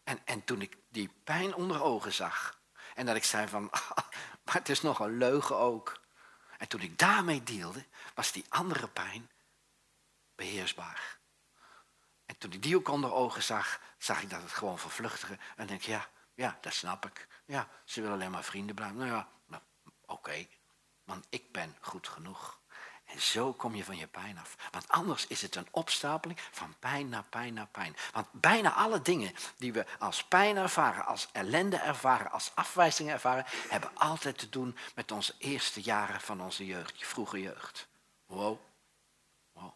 [0.03, 2.59] En, en toen ik die pijn onder ogen zag
[2.95, 3.63] en dat ik zei van,
[4.45, 6.01] maar het is nog een leugen ook.
[6.57, 9.31] En toen ik daarmee deelde, was die andere pijn
[10.35, 11.17] beheersbaar.
[12.25, 15.37] En toen ik die ook onder ogen zag, zag ik dat het gewoon vervluchtige.
[15.55, 17.27] En denk ja, ja, dat snap ik.
[17.45, 18.97] Ja, ze willen alleen maar vrienden blijven.
[18.97, 19.63] Nou ja, nou,
[20.05, 20.47] oké,
[21.03, 22.59] want ik ben goed genoeg.
[23.05, 24.55] En zo kom je van je pijn af.
[24.71, 27.95] Want anders is het een opstapeling van pijn naar pijn naar pijn.
[28.11, 33.45] Want bijna alle dingen die we als pijn ervaren, als ellende ervaren, als afwijzing ervaren,
[33.69, 37.87] hebben altijd te doen met onze eerste jaren van onze jeugd, je vroege jeugd.
[38.25, 38.59] Wow.
[39.51, 39.73] wow.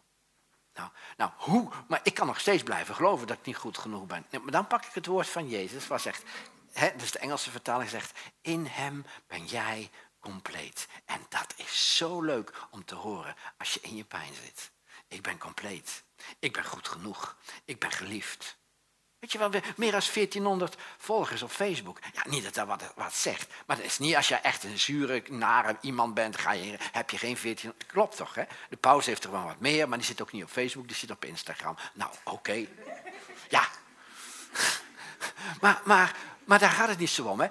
[0.74, 1.70] Nou, nou, hoe?
[1.88, 4.26] Maar ik kan nog steeds blijven geloven dat ik niet goed genoeg ben.
[4.30, 6.22] Maar dan pak ik het woord van Jezus, wat zegt,
[6.72, 10.86] hè, dus de Engelse vertaling zegt, in hem ben jij compleet.
[11.04, 14.70] En dat is zo leuk om te horen als je in je pijn zit.
[15.08, 16.04] Ik ben compleet.
[16.38, 17.36] Ik ben goed genoeg.
[17.64, 18.58] Ik ben geliefd.
[19.20, 21.98] Weet je wel, meer dan 1400 volgers op Facebook.
[22.12, 23.48] Ja, niet dat dat wat, wat zegt.
[23.66, 27.10] Maar dat is niet als je echt een zure, nare iemand bent, ga je, heb
[27.10, 27.72] je geen 14.
[27.86, 28.44] Klopt toch, hè?
[28.68, 30.96] De pauze heeft er wel wat meer, maar die zit ook niet op Facebook, die
[30.96, 31.76] zit op Instagram.
[31.92, 32.66] Nou, oké.
[33.48, 33.68] Ja.
[35.60, 37.48] Maar, maar, maar daar gaat het niet zo om, hè?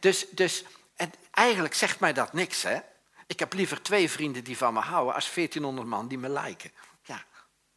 [0.00, 0.64] dus, dus
[1.00, 2.78] en eigenlijk zegt mij dat niks, hè?
[3.26, 6.72] Ik heb liever twee vrienden die van me houden als 1400 man die me lijken.
[7.02, 7.24] Ja,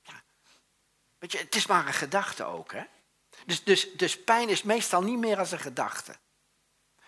[0.02, 0.24] ja.
[1.20, 2.84] Weet je, het is maar een gedachte ook, hè?
[3.46, 6.16] Dus, dus, dus pijn is meestal niet meer als een gedachte.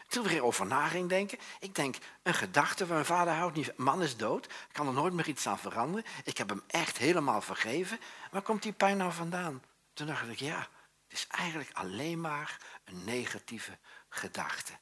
[0.08, 1.38] Toen weer over ging denken.
[1.60, 5.28] Ik denk, een gedachte, mijn vader houdt niet Man is dood, kan er nooit meer
[5.28, 6.06] iets aan veranderen.
[6.24, 8.00] Ik heb hem echt helemaal vergeven.
[8.32, 9.64] Waar komt die pijn nou vandaan?
[9.94, 10.60] Toen dacht ik, ja,
[11.08, 13.78] het is eigenlijk alleen maar een negatieve
[14.10, 14.74] gedachte.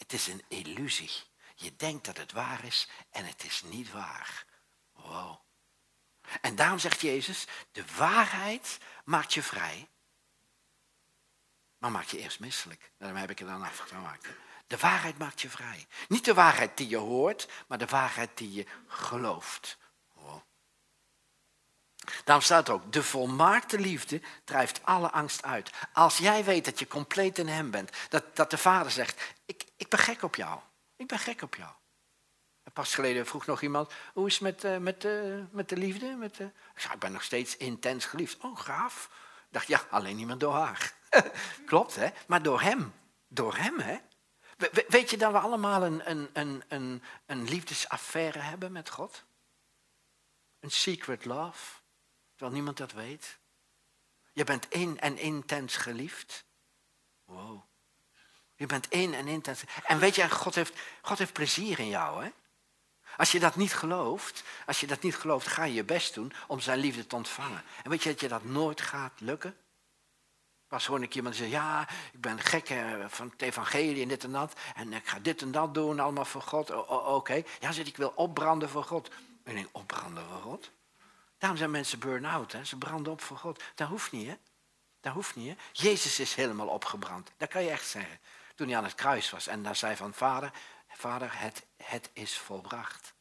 [0.00, 1.10] Het is een illusie.
[1.54, 4.46] Je denkt dat het waar is en het is niet waar.
[4.92, 5.40] Wow.
[6.40, 9.88] En daarom zegt Jezus, de waarheid maakt je vrij,
[11.78, 12.92] maar maakt je eerst misselijk.
[12.98, 14.26] Daarom heb ik er dan afgemaakt.
[14.66, 15.86] De waarheid maakt je vrij.
[16.08, 19.78] Niet de waarheid die je hoort, maar de waarheid die je gelooft.
[22.24, 25.70] Daarom staat ook, de volmaakte liefde drijft alle angst uit.
[25.92, 29.64] Als jij weet dat je compleet in hem bent, dat, dat de vader zegt, ik,
[29.76, 30.60] ik ben gek op jou.
[30.96, 31.70] Ik ben gek op jou.
[32.72, 36.14] pas geleden vroeg nog iemand, hoe is het met, uh, met, uh, met de liefde?
[36.16, 36.46] Met, uh...
[36.92, 38.44] Ik ben nog steeds intens geliefd.
[38.44, 39.10] Oh, gaaf.
[39.50, 40.92] Dacht, ja, alleen niet door haar.
[41.66, 42.08] Klopt, hè?
[42.26, 42.94] Maar door hem.
[43.28, 43.98] Door hem, hè?
[44.56, 49.24] We, weet je dat we allemaal een, een, een, een, een liefdesaffaire hebben met God?
[50.60, 51.79] Een secret love,
[52.40, 53.38] terwijl niemand dat weet.
[54.32, 56.44] Je bent in en intens geliefd.
[57.24, 57.62] Wow.
[58.54, 59.62] Je bent één en intens.
[59.84, 62.24] En weet je, God heeft, God heeft plezier in jou.
[62.24, 62.30] Hè?
[63.16, 66.32] Als je dat niet gelooft, als je dat niet gelooft, ga je je best doen
[66.46, 67.62] om zijn liefde te ontvangen.
[67.82, 69.56] En weet je dat je dat nooit gaat lukken?
[70.68, 72.66] Gewoon een keer iemand zei, ja, ik ben gek
[73.08, 74.60] van het evangelie en dit en dat.
[74.74, 76.70] En ik ga dit en dat doen, allemaal voor God.
[76.88, 77.42] Oké.
[77.60, 79.10] Ja, zit ik wil opbranden voor God.
[79.42, 80.70] En ik opbranden voor God?
[81.40, 83.62] Daarom zijn mensen burn-out, ze branden op voor God.
[83.74, 84.36] Dat hoeft niet, hè?
[85.00, 85.54] Dat hoeft niet, hè?
[85.72, 87.30] Jezus is helemaal opgebrand.
[87.36, 88.20] Dat kan je echt zeggen
[88.54, 89.46] toen hij aan het kruis was.
[89.46, 90.52] En daar zei van, vader,
[90.88, 93.12] vader, het, het is volbracht.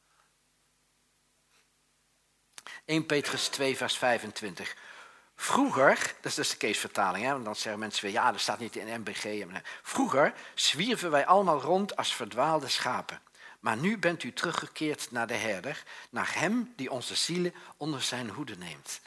[2.85, 4.75] 1 Petrus 2, vers 25.
[5.35, 8.59] Vroeger, dat is dus de Keesvertaling, hè, want dan zeggen mensen weer, ja, dat staat
[8.59, 9.45] niet in MBG.
[9.81, 13.21] Vroeger zwierven wij allemaal rond als verdwaalde schapen.
[13.59, 18.29] Maar nu bent u teruggekeerd naar de herder, naar hem die onze zielen onder zijn
[18.29, 19.01] hoede neemt.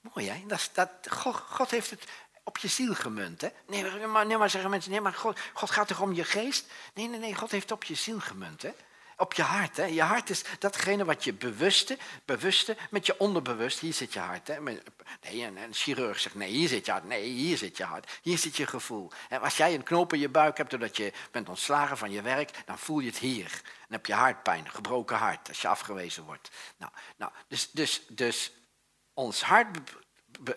[0.00, 2.04] Mooi hè, dat, dat, God, God heeft het
[2.44, 3.40] op je ziel gemunt.
[3.40, 3.48] Hè?
[3.66, 6.66] Nee, maar, nee, maar zeggen mensen, nee, maar God, God gaat toch om je geest?
[6.94, 8.62] Nee, nee, nee, God heeft op je ziel gemunt.
[8.62, 8.72] Hè?
[9.18, 9.76] Op je hart.
[9.76, 9.84] Hè?
[9.84, 14.48] Je hart is datgene wat je bewuste, bewuste met je onderbewust, hier zit je hart.
[14.48, 14.60] Hè?
[14.60, 14.80] Nee,
[15.44, 17.04] een, chirurg zegt, nee, hier zit je hart.
[17.04, 18.18] Nee, hier zit je hart.
[18.22, 19.10] Hier zit je gevoel.
[19.28, 22.22] En als jij een knoop in je buik hebt doordat je bent ontslagen van je
[22.22, 23.50] werk, dan voel je het hier.
[23.62, 26.50] Dan heb je hartpijn, gebroken hart, als je afgewezen wordt.
[26.76, 28.52] Nou, nou dus, dus, dus
[29.14, 29.78] ons hart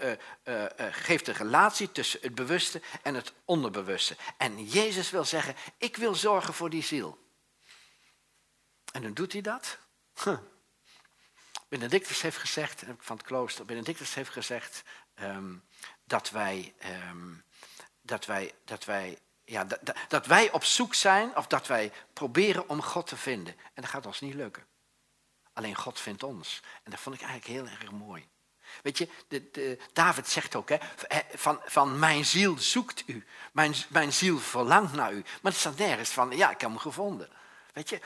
[0.02, 0.12] uh,
[0.44, 4.16] uh, geeft een relatie tussen het bewuste en het onderbewuste.
[4.38, 7.28] En Jezus wil zeggen, ik wil zorgen voor die ziel.
[8.92, 9.78] En dan doet hij dat.
[11.70, 14.84] Benedictus heeft gezegd, van het klooster, Benedictus heeft gezegd
[15.16, 15.64] um,
[16.04, 16.74] dat, wij,
[17.10, 17.44] um,
[18.02, 22.70] dat, wij, dat wij ja, dat, dat, wij op zoek zijn of dat wij proberen
[22.70, 23.56] om God te vinden.
[23.74, 24.66] En dat gaat ons niet lukken.
[25.54, 26.62] Alleen God vindt ons.
[26.84, 28.28] En dat vond ik eigenlijk heel erg mooi.
[28.82, 30.78] Weet je, de, David zegt ook, hè,
[31.34, 33.26] van, van mijn ziel zoekt u.
[33.52, 35.24] Mijn, mijn ziel verlangt naar u.
[35.42, 37.30] Maar het staat nergens van, ja, ik heb hem gevonden.
[37.80, 38.00] Weet je,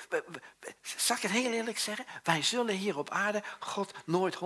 [0.81, 2.05] zal ik het heel eerlijk zeggen?
[2.23, 4.39] Wij zullen hier op aarde God nooit 100%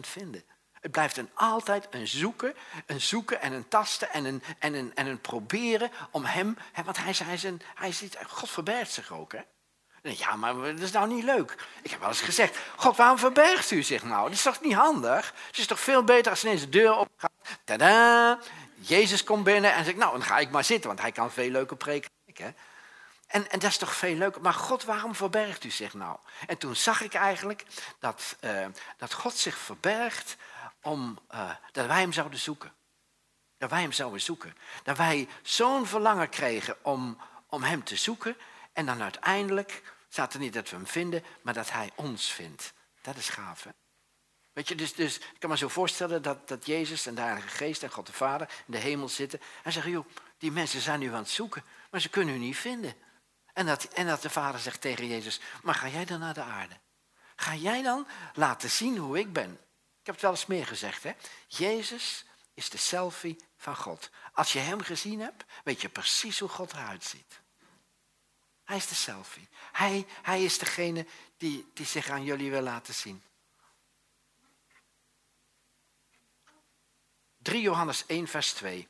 [0.00, 0.44] vinden.
[0.80, 2.54] Het blijft een, altijd een zoeken,
[2.86, 6.82] een zoeken en een tasten en een, en een, en een proberen om hem, hè,
[6.82, 9.32] want hij, hij, zijn, hij ziet, God verbergt zich ook.
[9.32, 9.40] Hè?
[10.02, 11.66] Ja, maar dat is nou niet leuk.
[11.82, 14.22] Ik heb wel eens gezegd, God, waarom verbergt u zich nou?
[14.22, 15.34] Dat is toch niet handig?
[15.46, 17.30] Het is toch veel beter als ineens de deur opgaat.
[17.64, 18.38] Tada!
[18.74, 21.50] Jezus komt binnen en zegt, nou, dan ga ik maar zitten, want hij kan veel
[21.50, 22.10] leuker preken.
[22.34, 22.50] Hè?
[23.32, 24.40] En, en dat is toch veel leuker.
[24.40, 26.18] Maar God, waarom verbergt u zich nou?
[26.46, 27.64] En toen zag ik eigenlijk
[27.98, 28.66] dat, uh,
[28.96, 30.36] dat God zich verbergt
[30.82, 32.72] om, uh, dat wij hem zouden zoeken.
[33.58, 34.56] Dat wij hem zouden zoeken.
[34.82, 38.36] Dat wij zo'n verlangen kregen om, om hem te zoeken.
[38.72, 42.72] En dan uiteindelijk staat er niet dat we hem vinden, maar dat hij ons vindt.
[43.02, 43.70] Dat is gaaf, hè?
[44.52, 47.48] Weet je, dus, dus ik kan me zo voorstellen dat, dat Jezus en de Heilige
[47.48, 49.40] Geest en God de Vader in de hemel zitten.
[49.62, 50.06] En zeggen, joh,
[50.38, 52.94] die mensen zijn nu aan het zoeken, maar ze kunnen u niet vinden.
[53.52, 56.42] En dat, en dat de Vader zegt tegen Jezus, maar ga jij dan naar de
[56.42, 56.80] aarde?
[57.36, 59.52] Ga jij dan laten zien hoe ik ben?
[60.00, 61.12] Ik heb het wel eens meer gezegd, hè?
[61.46, 64.10] Jezus is de selfie van God.
[64.32, 67.40] Als je hem gezien hebt, weet je precies hoe God eruit ziet.
[68.64, 69.48] Hij is de selfie.
[69.72, 73.22] Hij, hij is degene die, die zich aan jullie wil laten zien.
[77.38, 78.88] 3 Johannes 1, vers 2.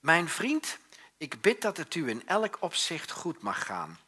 [0.00, 0.78] Mijn vriend,
[1.16, 3.98] ik bid dat het u in elk opzicht goed mag gaan.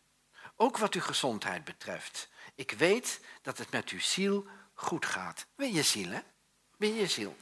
[0.56, 2.28] Ook wat uw gezondheid betreft.
[2.54, 5.46] Ik weet dat het met uw ziel goed gaat.
[5.54, 6.20] Wil je ziel, hè?
[6.76, 7.36] Wil je ziel?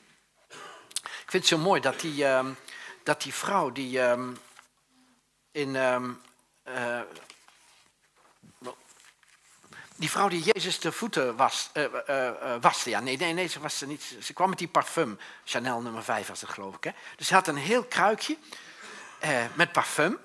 [1.00, 2.46] Ik vind het zo mooi dat die, uh,
[3.02, 4.28] dat die vrouw die uh,
[5.50, 5.74] in.
[5.74, 7.00] Uh,
[9.96, 12.90] die vrouw die Jezus de voeten was, uh, waste.
[12.90, 14.16] Ja, nee, nee, nee, ze was niet.
[14.22, 15.18] Ze kwam met die parfum.
[15.44, 16.84] Chanel nummer 5 was het, geloof ik.
[16.84, 16.90] Hè?
[17.16, 18.36] Dus ze had een heel kruikje
[19.54, 20.18] met parfum.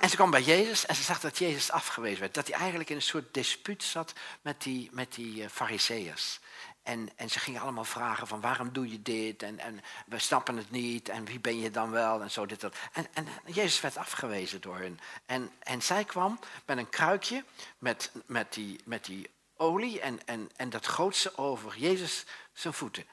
[0.00, 2.34] En ze kwam bij Jezus en ze zag dat Jezus afgewezen werd.
[2.34, 6.40] Dat hij eigenlijk in een soort dispuut zat met die, met die fariseërs.
[6.82, 9.42] En, en ze gingen allemaal vragen van waarom doe je dit?
[9.42, 11.08] En, en we snappen het niet.
[11.08, 12.22] En wie ben je dan wel?
[12.22, 12.76] En zo dit dat.
[12.92, 15.00] En, en Jezus werd afgewezen door hen.
[15.26, 17.44] En, en zij kwam met een kruikje
[17.78, 23.04] met, met, die, met die olie en, en, en dat grootste over Jezus zijn voeten.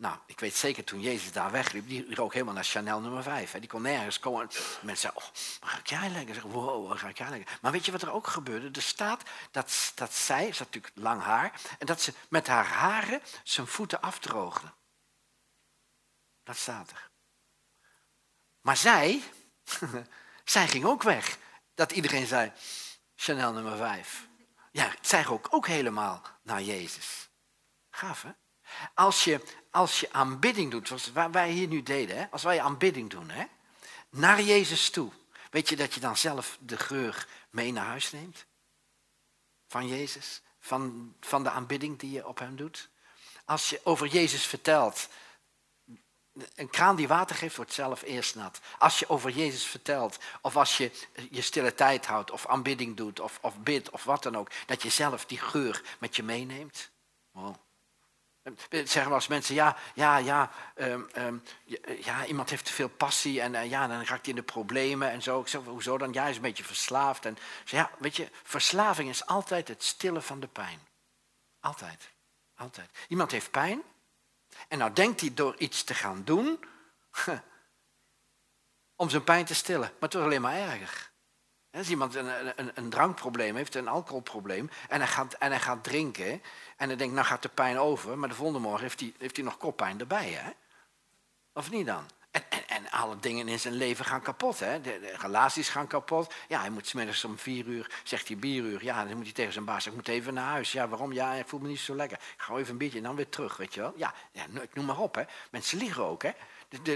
[0.00, 3.52] Nou, ik weet zeker toen Jezus daar wegliep, die rook helemaal naar Chanel nummer 5.
[3.52, 3.60] Hè.
[3.60, 4.48] Die kon nergens komen.
[4.82, 6.34] Mensen zeiden, oh, ga jij lekker?
[6.34, 7.58] Zeg, wow, ga jij lekker?
[7.60, 8.70] Maar weet je wat er ook gebeurde?
[8.72, 12.64] Er staat dat, dat zij, ze had natuurlijk lang haar, en dat ze met haar
[12.64, 14.72] haren zijn voeten afdroogde.
[16.42, 17.10] Dat staat er.
[18.60, 19.22] Maar zij,
[20.44, 21.38] zij ging ook weg.
[21.74, 22.52] Dat iedereen zei,
[23.14, 24.28] Chanel nummer 5.
[24.72, 27.30] Ja, zij rook ook helemaal naar Jezus.
[27.90, 28.30] Gaaf, hè?
[28.94, 32.26] Als je, als je aanbidding doet, zoals wij hier nu deden, hè?
[32.30, 33.44] als wij aanbidding doen, hè?
[34.10, 35.12] naar Jezus toe,
[35.50, 38.46] weet je dat je dan zelf de geur mee naar huis neemt?
[39.66, 42.88] Van Jezus, van, van de aanbidding die je op hem doet?
[43.44, 45.08] Als je over Jezus vertelt,
[46.54, 48.60] een kraan die water geeft, wordt zelf eerst nat.
[48.78, 50.90] Als je over Jezus vertelt, of als je
[51.30, 54.82] je stille tijd houdt, of aanbidding doet, of, of bidt, of wat dan ook, dat
[54.82, 56.90] je zelf die geur met je meeneemt.
[57.30, 57.54] Wow.
[58.70, 61.42] Zeggen we als mensen, ja, ja, ja, um, um,
[62.00, 65.10] ja, iemand heeft te veel passie en uh, ja, dan raakt hij in de problemen
[65.10, 65.40] en zo.
[65.40, 66.12] Ik zeg, hoezo dan?
[66.12, 67.24] Ja, hij is een beetje verslaafd.
[67.26, 70.80] En ja, weet je, verslaving is altijd het stillen van de pijn.
[71.60, 72.10] Altijd,
[72.54, 72.90] altijd.
[73.08, 73.82] Iemand heeft pijn
[74.68, 76.64] en nou denkt hij door iets te gaan doen
[78.96, 79.80] om zijn pijn te stillen.
[79.80, 81.09] Maar het wordt alleen maar erger.
[81.72, 85.84] Als iemand een, een, een, drankprobleem heeft, een alcoholprobleem, en hij, gaat, en hij gaat
[85.84, 86.42] drinken,
[86.76, 89.36] en hij denkt, nou gaat de pijn over, maar de volgende morgen heeft hij, heeft
[89.36, 90.28] hij nog koppijn erbij.
[90.28, 90.50] Hè?
[91.52, 92.04] Of niet dan?
[92.30, 94.58] En, en, alle dingen in zijn leven gaan kapot.
[94.58, 94.80] Hè?
[94.80, 96.34] De, relaties gaan kapot.
[96.48, 98.84] Ja, hij moet smiddags om vier uur, zegt hij bieruur.
[98.84, 100.72] Ja, dan moet hij tegen zijn baas ik moet even naar huis.
[100.72, 101.12] Ja, waarom?
[101.12, 102.18] Ja, ik voel me niet zo lekker.
[102.18, 103.92] Ik ga even een beetje en dan weer terug, weet je wel.
[103.96, 105.14] Ja, ja noem maar op.
[105.14, 105.22] Hè?
[105.50, 106.22] Mensen liegen ook.
[106.22, 106.30] Hè?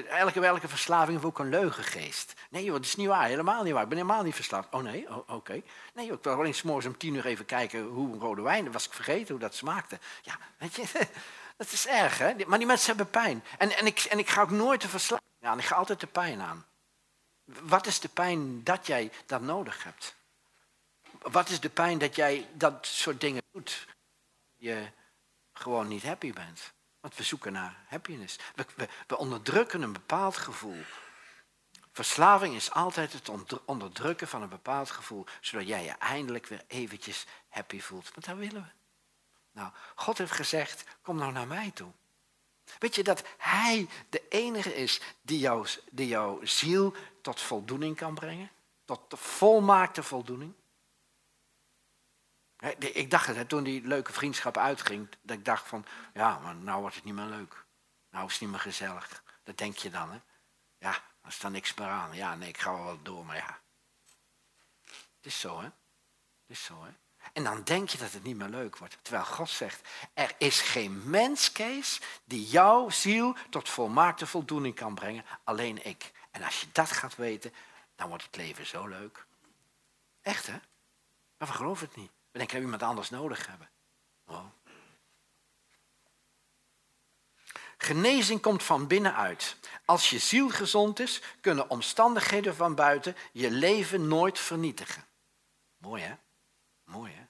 [0.08, 2.34] Elke, welke verslaving heeft ook een leugengeest.
[2.50, 3.82] Nee joh, dat is niet waar, helemaal niet waar.
[3.82, 4.68] Ik ben helemaal niet verslaafd.
[4.70, 5.62] Oh nee, oh, oké.
[5.94, 8.72] Nee joh, ik wil alleen s'morgens om tien uur even kijken hoe een rode wijn,
[8.72, 9.98] was ik vergeten hoe dat smaakte.
[10.22, 10.82] Ja, weet je,
[11.56, 12.34] dat is erg hè.
[12.46, 13.44] Maar die mensen hebben pijn.
[13.58, 16.06] En, en, ik, en ik ga ook nooit de verslaving aan, ik ga altijd de
[16.06, 16.66] pijn aan.
[17.44, 20.14] Wat is de pijn dat jij dat nodig hebt?
[21.18, 23.87] Wat is de pijn dat jij dat soort dingen doet?
[24.56, 24.87] Je
[25.52, 26.72] gewoon niet happy bent.
[27.04, 28.38] Want we zoeken naar happiness.
[28.54, 30.82] We, we, onderdrukken een bepaald gevoel.
[31.92, 33.30] Verslaving is altijd het
[33.64, 38.10] onderdrukken van een bepaald gevoel, zodat jij je eindelijk weer eventjes happy voelt.
[38.14, 38.68] Want dat willen we.
[39.52, 41.90] Nou, God heeft gezegd, kom nou naar mij toe.
[42.78, 48.14] Weet je dat Hij de enige is die, jou, die jouw ziel tot voldoening kan
[48.14, 48.50] brengen?
[48.84, 50.54] Tot de volmaakte voldoening?
[52.78, 56.80] Ik dacht het, toen die leuke vriendschap uitging, dat ik dacht van, ja, maar nou
[56.80, 57.64] wordt het niet meer leuk.
[58.10, 59.22] Nou is het niet meer gezellig.
[59.42, 60.20] Dat denk je dan, hè?
[60.78, 62.14] Ja, er staat niks meer aan.
[62.14, 63.60] Ja, nee, ik ga wel door, maar ja.
[64.84, 65.64] Het is zo, hè?
[65.64, 65.72] Het
[66.46, 66.90] is zo, hè?
[67.32, 68.98] En dan denk je dat het niet meer leuk wordt.
[69.02, 74.94] Terwijl God zegt, er is geen mens, Kees, die jouw ziel tot volmaakte voldoening kan
[74.94, 75.24] brengen.
[75.44, 76.12] Alleen ik.
[76.30, 77.54] En als je dat gaat weten,
[77.94, 79.26] dan wordt het leven zo leuk.
[80.22, 80.58] Echt, hè?
[81.38, 82.12] Maar we geloven het niet.
[82.34, 83.70] We denken dat we iemand anders nodig hebben.
[84.26, 84.44] Oh.
[87.78, 89.56] Genezing komt van binnenuit.
[89.84, 95.04] Als je ziel gezond is, kunnen omstandigheden van buiten je leven nooit vernietigen.
[95.76, 96.14] Mooi hè?
[96.84, 97.24] Mooi hè?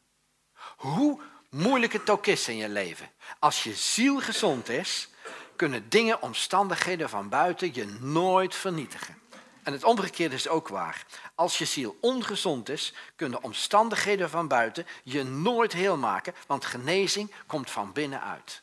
[0.77, 3.11] Hoe moeilijk het ook is in je leven.
[3.39, 5.09] Als je ziel gezond is,
[5.57, 9.23] kunnen dingen, omstandigheden van buiten je nooit vernietigen.
[9.65, 11.07] En het omgekeerde is ook waar.
[11.35, 17.33] Als je ziel ongezond is, kunnen omstandigheden van buiten je nooit heel maken, want genezing
[17.47, 18.63] komt van binnenuit.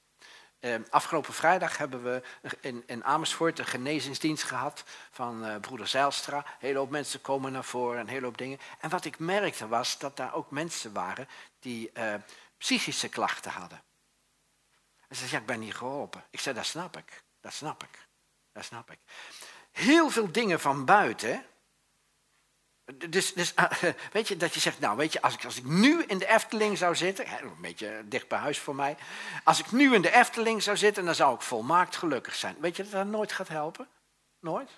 [0.59, 2.21] Uh, afgelopen vrijdag hebben we
[2.59, 6.45] in, in, Amersfoort een genezingsdienst gehad van uh, broeder Zijlstra.
[6.59, 8.59] Een hoop mensen komen naar voren, een hele hoop dingen.
[8.79, 11.27] En wat ik merkte was dat daar ook mensen waren
[11.59, 12.13] die uh,
[12.57, 13.81] psychische klachten hadden.
[15.07, 16.23] En ze zeiden, ja, ik ben niet geholpen.
[16.29, 18.07] Ik zei, dat snap ik, dat snap ik,
[18.51, 18.99] dat snap ik.
[19.71, 21.45] Heel veel dingen van buiten
[23.09, 23.71] dus, dus ah,
[24.11, 26.27] weet je, dat je zegt, nou weet je, als ik, als ik nu in de
[26.27, 28.97] Efteling zou zitten, een beetje dicht bij huis voor mij,
[29.43, 32.55] als ik nu in de Efteling zou zitten, dan zou ik volmaakt gelukkig zijn.
[32.59, 33.87] Weet je dat dat nooit gaat helpen?
[34.39, 34.71] Nooit.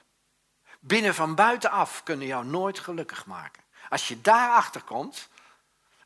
[0.80, 3.64] Binnen van buitenaf kunnen jou nooit gelukkig maken.
[3.90, 5.30] Als je daarachter komt,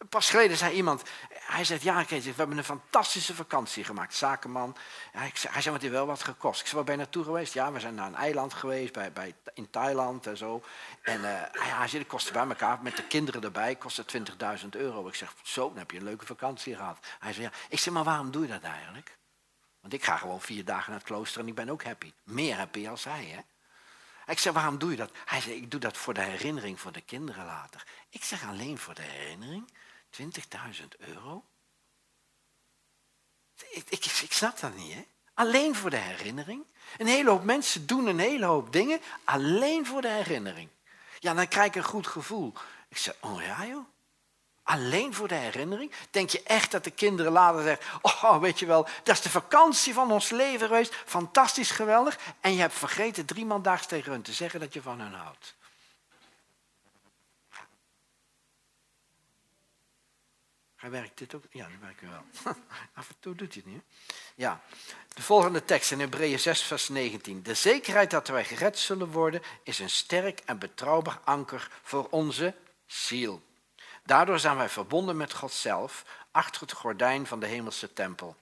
[0.09, 4.75] Pas geleden zei iemand, hij zei, ja Kees, we hebben een fantastische vakantie gemaakt, zakenman.
[5.11, 6.59] hij zei, wat heeft wel wat gekost?
[6.59, 7.53] Ik zei, waar ben je naartoe geweest?
[7.53, 10.63] Ja, we zijn naar een eiland geweest, bij, bij, in Thailand en zo.
[11.01, 14.05] En uh, hij zei, het kostte bij elkaar, met de kinderen erbij, kostte
[14.61, 15.07] 20.000 euro.
[15.07, 16.97] Ik zeg, zo, dan heb je een leuke vakantie gehad.
[17.19, 17.51] Hij zei, ja.
[17.69, 19.17] Ik zeg, maar waarom doe je dat eigenlijk?
[19.81, 22.13] Want ik ga gewoon vier dagen naar het klooster en ik ben ook happy.
[22.23, 23.39] Meer happy als hij, hè?
[24.31, 25.11] Ik zeg, waarom doe je dat?
[25.25, 27.83] Hij zei, ik doe dat voor de herinnering voor de kinderen later.
[28.09, 29.71] Ik zeg, alleen voor de herinnering?
[30.21, 31.43] 20.000 euro?
[33.69, 35.05] Ik, ik, ik snap dat niet, hè?
[35.33, 36.63] Alleen voor de herinnering.
[36.97, 40.69] Een hele hoop mensen doen een hele hoop dingen alleen voor de herinnering.
[41.19, 42.53] Ja, dan krijg ik een goed gevoel.
[42.87, 43.85] Ik zeg, oh ja joh.
[44.63, 45.91] Alleen voor de herinnering?
[46.11, 49.29] Denk je echt dat de kinderen later zeggen, oh weet je wel, dat is de
[49.29, 52.19] vakantie van ons leven geweest, fantastisch geweldig.
[52.41, 55.13] En je hebt vergeten drie maand daags tegen hun te zeggen dat je van hen
[55.13, 55.55] houdt.
[60.77, 61.43] Hij werkt dit ook?
[61.51, 62.53] Ja, dat werkt wel.
[62.93, 63.83] Af en toe doet hij het niet.
[64.35, 64.61] Ja,
[65.13, 67.43] de volgende tekst in Hebreeën 6, vers 19.
[67.43, 72.53] De zekerheid dat wij gered zullen worden is een sterk en betrouwbaar anker voor onze
[72.85, 73.41] ziel.
[74.03, 78.35] Daardoor zijn wij verbonden met God zelf, achter het gordijn van de hemelse tempel.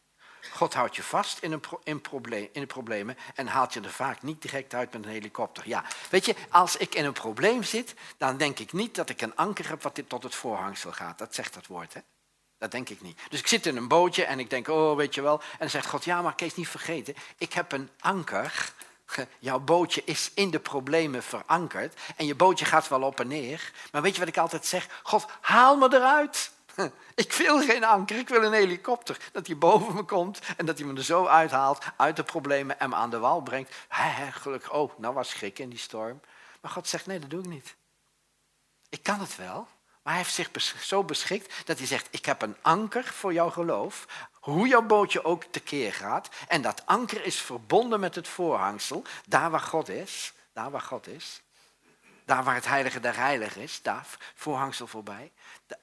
[0.52, 3.92] God houdt je vast in, een in, probleem, in de problemen en haalt je er
[3.92, 5.68] vaak niet direct uit met een helikopter.
[5.68, 9.22] Ja, weet je, als ik in een probleem zit, dan denk ik niet dat ik
[9.22, 11.18] een anker heb wat tot het voorhangsel gaat.
[11.18, 12.00] Dat zegt dat woord, hè?
[12.58, 13.20] Dat denk ik niet.
[13.30, 15.40] Dus ik zit in een bootje en ik denk, oh, weet je wel.
[15.40, 17.16] En dan zegt God, ja, maar Kees, niet vergeten.
[17.38, 18.74] Ik heb een anker.
[19.40, 22.00] Jouw bootje is in de problemen verankerd.
[22.16, 23.72] En je bootje gaat wel op en neer.
[23.92, 25.02] Maar weet je wat ik altijd zeg?
[25.04, 26.54] God, haal me eruit.
[27.16, 29.18] Ik wil geen anker, ik wil een helikopter.
[29.32, 32.80] Dat hij boven me komt en dat hij me er zo uithaalt uit de problemen
[32.80, 33.76] en me aan de wal brengt.
[33.88, 36.22] He, gelukkig, oh, nou was schrik in die storm.
[36.62, 37.76] Maar God zegt, nee, dat doe ik niet.
[38.90, 39.68] Ik kan het wel,
[40.06, 43.50] maar hij heeft zich zo beschikt dat hij zegt, ik heb een anker voor jouw
[43.50, 46.30] geloof, hoe jouw bootje ook tekeer gaat.
[46.48, 51.08] En dat anker is verbonden met het voorhangsel, daar waar God is, daar waar God
[51.08, 51.42] is.
[52.26, 55.32] Daar waar het heilige der heiligen is, daar, voorhangsel voorbij.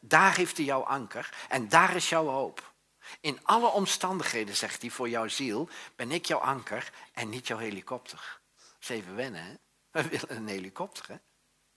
[0.01, 2.73] Daar heeft hij jouw anker en daar is jouw hoop.
[3.21, 7.59] In alle omstandigheden, zegt hij, voor jouw ziel, ben ik jouw anker en niet jouw
[7.59, 8.41] helikopter.
[8.79, 9.55] Dat even wennen, hè?
[9.91, 11.17] We willen een helikopter, hè?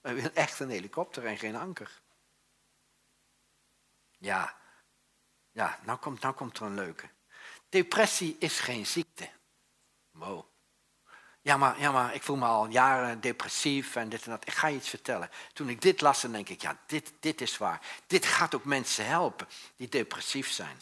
[0.00, 2.04] We willen echt een helikopter en geen anker.
[4.18, 4.56] Ja,
[5.52, 7.08] ja nou, komt, nou komt er een leuke.
[7.68, 9.30] Depressie is geen ziekte.
[10.10, 10.44] Wow.
[11.40, 14.46] Ja maar, ja, maar ik voel me al jaren depressief en dit en dat.
[14.46, 15.30] Ik ga je iets vertellen.
[15.52, 17.80] Toen ik dit las, dan denk ik, ja, dit, dit is waar.
[18.06, 20.80] Dit gaat ook mensen helpen die depressief zijn.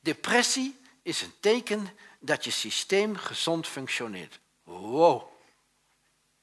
[0.00, 4.40] Depressie is een teken dat je systeem gezond functioneert.
[4.62, 5.32] Wow.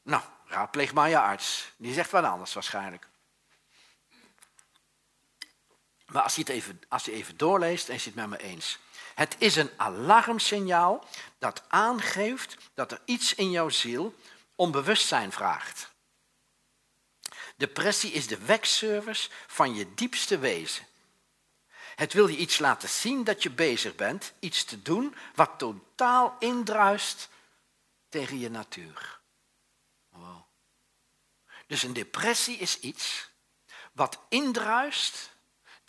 [0.03, 1.71] Nou, Raadpleeg maar je arts.
[1.77, 3.07] Die zegt wat anders waarschijnlijk.
[6.11, 8.79] Maar als je het even, als je even doorleest en je het met me eens.
[9.15, 11.07] Het is een alarmsignaal
[11.39, 14.15] dat aangeeft dat er iets in jouw ziel
[14.55, 15.89] om bewustzijn vraagt.
[17.55, 20.85] Depressie is de wekservice van je diepste wezen.
[21.95, 26.35] Het wil je iets laten zien dat je bezig bent, iets te doen wat totaal
[26.39, 27.29] indruist
[28.09, 29.19] tegen je natuur.
[30.09, 30.41] Wow.
[31.67, 33.29] Dus een depressie is iets
[33.91, 35.31] wat indruist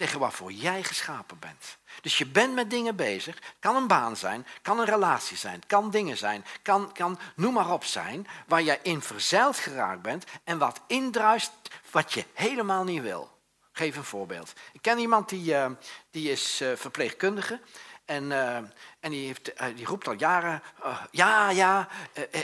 [0.03, 1.79] tegen waarvoor jij geschapen bent.
[2.01, 3.39] Dus je bent met dingen bezig.
[3.61, 7.73] Kan een baan zijn, kan een relatie zijn, kan dingen zijn, kan, kan noem maar
[7.73, 11.53] op zijn, waar jij in verzeild geraakt bent en wat indruist
[11.91, 13.31] wat je helemaal niet wil.
[13.73, 14.53] Geef een voorbeeld.
[14.73, 15.71] Ik ken iemand die, uh,
[16.11, 17.61] die is uh, verpleegkundige
[18.05, 18.57] en, uh,
[19.01, 20.63] en die, heeft, die roept al jaren,
[21.11, 21.89] ja, ja,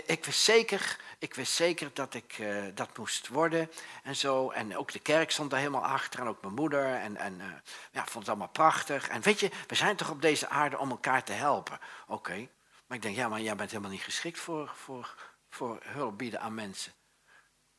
[0.07, 3.71] ik wist zeker ik wist zeker dat ik uh, dat moest worden
[4.03, 4.51] en zo.
[4.51, 6.95] En ook de kerk stond daar helemaal achter en ook mijn moeder.
[6.95, 7.47] En, en uh,
[7.91, 9.09] ja, vond het allemaal prachtig.
[9.09, 11.79] En weet je, we zijn toch op deze aarde om elkaar te helpen.
[12.07, 12.49] Oké,
[12.87, 15.15] maar ik denk, ja, maar jij bent helemaal niet geschikt voor, voor,
[15.51, 16.93] voor hulp bieden aan mensen.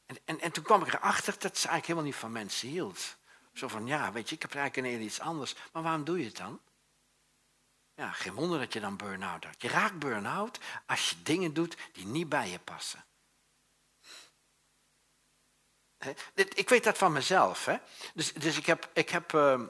[0.05, 3.17] En, en, en toen kwam ik erachter dat ze eigenlijk helemaal niet van mensen hield.
[3.53, 5.55] Zo van, ja, weet je, ik heb eigenlijk een heel iets anders.
[5.71, 6.59] Maar waarom doe je het dan?
[7.95, 9.61] Ja, geen wonder dat je dan burn-out hebt.
[9.61, 13.03] Je raakt burn-out als je dingen doet die niet bij je passen.
[16.53, 17.65] Ik weet dat van mezelf.
[17.65, 17.75] Hè?
[18.13, 19.65] Dus, dus ik heb, ik heb ehm,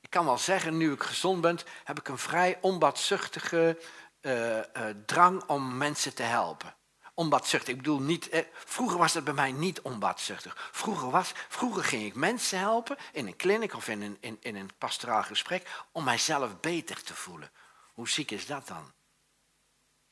[0.00, 3.78] ik kan wel zeggen, nu ik gezond ben, heb ik een vrij onbaatzuchtige
[4.20, 4.62] uh, uh,
[5.06, 6.74] drang om mensen te helpen.
[7.14, 10.68] Onbaatzuchtig, ik bedoel niet, eh, vroeger was het bij mij niet onbaatzuchtig.
[10.72, 14.56] Vroeger, was, vroeger ging ik mensen helpen in een kliniek of in een, in, in
[14.56, 17.50] een pastoraal gesprek om mijzelf beter te voelen.
[17.94, 18.92] Hoe ziek is dat dan?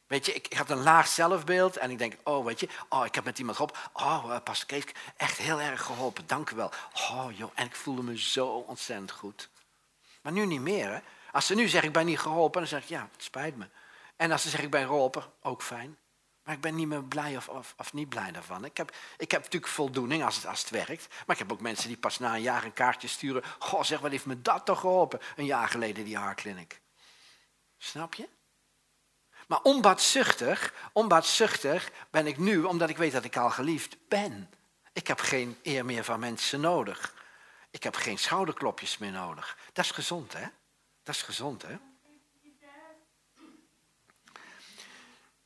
[0.09, 3.07] Weet je, ik, ik had een laag zelfbeeld en ik denk, oh, weet je, oh,
[3.07, 3.81] ik heb met iemand geholpen.
[3.93, 4.85] Oh, uh, pastor Kees,
[5.17, 6.71] echt heel erg geholpen, dank u wel.
[6.95, 9.49] Oh, joh, en ik voelde me zo ontzettend goed.
[10.23, 10.99] Maar nu niet meer, hè.
[11.33, 13.69] Als ze nu zeggen, ik ben niet geholpen, dan zeg ik, ja, het spijt me.
[14.17, 15.99] En als ze zeggen, ik ben geholpen, ook fijn.
[16.43, 18.65] Maar ik ben niet meer blij of, of, of, niet blij daarvan.
[18.65, 21.09] Ik heb, ik heb natuurlijk voldoening als het, als het werkt.
[21.09, 23.43] Maar ik heb ook mensen die pas na een jaar een kaartje sturen.
[23.59, 25.21] Goh, zeg, wat heeft me dat toch geholpen?
[25.37, 26.81] Een jaar geleden, die haarkliniek.
[27.79, 28.29] Snap je?
[29.49, 34.51] Maar onbaatzuchtig, onbaatzuchtig ben ik nu omdat ik weet dat ik al geliefd ben.
[34.93, 37.15] Ik heb geen eer meer van mensen nodig.
[37.71, 39.57] Ik heb geen schouderklopjes meer nodig.
[39.73, 40.47] Dat is gezond, hè?
[41.03, 41.77] Dat is gezond, hè?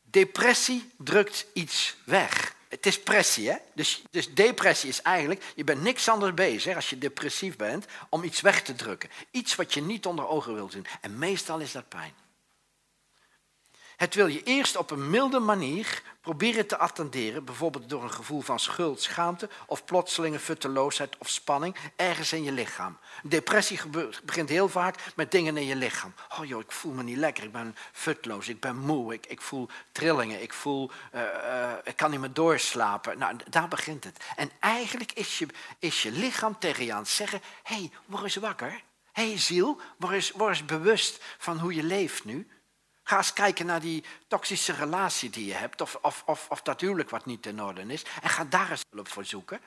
[0.03, 2.55] Depressie drukt iets weg.
[2.69, 3.57] Het is pressie, hè?
[3.75, 8.25] Dus, dus depressie is eigenlijk, je bent niks anders bezig als je depressief bent, om
[8.25, 9.11] iets weg te drukken.
[9.31, 10.87] Iets wat je niet onder ogen wilt doen.
[11.01, 12.22] En meestal is dat pijn.
[14.03, 18.41] Het wil je eerst op een milde manier proberen te attenderen, bijvoorbeeld door een gevoel
[18.41, 22.99] van schuld, schaamte of plotselinge futteloosheid of spanning ergens in je lichaam.
[23.23, 23.81] Depressie
[24.25, 26.15] begint heel vaak met dingen in je lichaam.
[26.39, 29.41] Oh joh, ik voel me niet lekker, ik ben futloos, ik ben moe, ik, ik
[29.41, 33.19] voel trillingen, ik voel, uh, uh, ik kan niet meer doorslapen.
[33.19, 34.25] Nou, daar begint het.
[34.37, 35.47] En eigenlijk is je,
[35.79, 38.83] is je lichaam tegen je aan het zeggen, hé, hey, word eens wakker.
[39.13, 42.49] Hé hey, ziel, word eens, word eens bewust van hoe je leeft nu.
[43.13, 46.81] Ga eens kijken naar die toxische relatie die je hebt, of, of, of, of dat
[46.81, 48.05] huwelijk wat niet in orde is.
[48.23, 49.61] En ga daar eens hulp voor zoeken.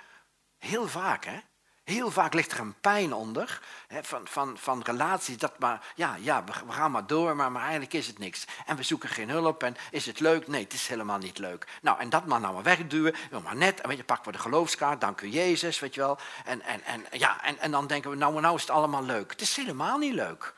[0.58, 1.40] Heel vaak, hè?
[1.84, 5.38] Heel vaak ligt er een pijn onder hè, van, van, van relaties.
[5.38, 8.46] Dat maar, ja, ja we, gaan maar door, maar, maar eigenlijk is het niks.
[8.66, 9.64] En we zoeken geen hulp.
[9.64, 10.48] En is het leuk?
[10.48, 11.68] Nee, het is helemaal niet leuk.
[11.82, 13.16] Nou, en dat maar nou maar wegduwen.
[13.44, 16.18] Maar net, weet je, pakken we de geloofskaart, dank u Jezus, weet je wel.
[16.46, 19.32] En, en, en, ja, en, en dan denken we, nou, nou is het allemaal leuk.
[19.32, 20.54] Het is helemaal niet leuk.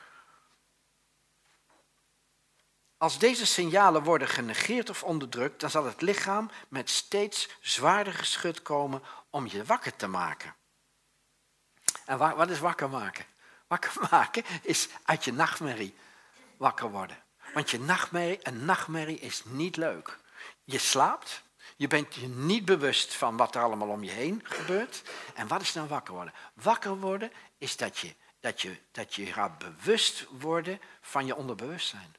[2.98, 8.62] Als deze signalen worden genegeerd of onderdrukt, dan zal het lichaam met steeds zwaarder geschud
[8.62, 10.54] komen om je wakker te maken.
[12.04, 13.24] En wat is wakker maken?
[13.66, 15.94] Wakker maken is uit je nachtmerrie
[16.56, 17.22] wakker worden.
[17.54, 20.18] Want je nachtmerrie, een nachtmerrie is niet leuk.
[20.64, 21.42] Je slaapt,
[21.76, 25.02] je bent je niet bewust van wat er allemaal om je heen gebeurt.
[25.34, 26.34] En wat is nou wakker worden?
[26.52, 32.16] Wakker worden is dat je, dat je, dat je gaat bewust worden van je onderbewustzijn.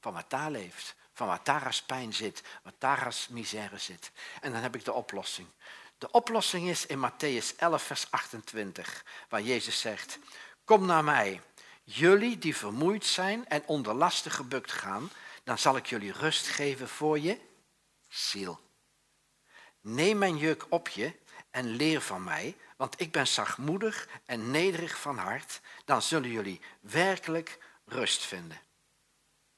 [0.00, 0.94] Van wat daar leeft.
[1.12, 2.42] Van wat daar als pijn zit.
[2.62, 4.10] Wat daar als misère zit.
[4.40, 5.48] En dan heb ik de oplossing.
[5.98, 10.18] De oplossing is in Matthäus 11, vers 28, waar Jezus zegt:
[10.64, 11.40] Kom naar mij,
[11.84, 15.10] jullie die vermoeid zijn en onder lasten gebukt gaan,
[15.44, 17.38] dan zal ik jullie rust geven voor je
[18.08, 18.60] ziel.
[19.80, 21.12] Neem mijn juk op je
[21.50, 26.60] en leer van mij, want ik ben zachtmoedig en nederig van hart, dan zullen jullie
[26.80, 28.60] werkelijk rust vinden.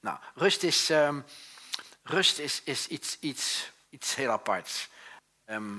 [0.01, 1.25] Nou, rust is, um,
[2.03, 4.89] rust is, is iets, iets iets heel aparts.
[5.45, 5.79] Ehm,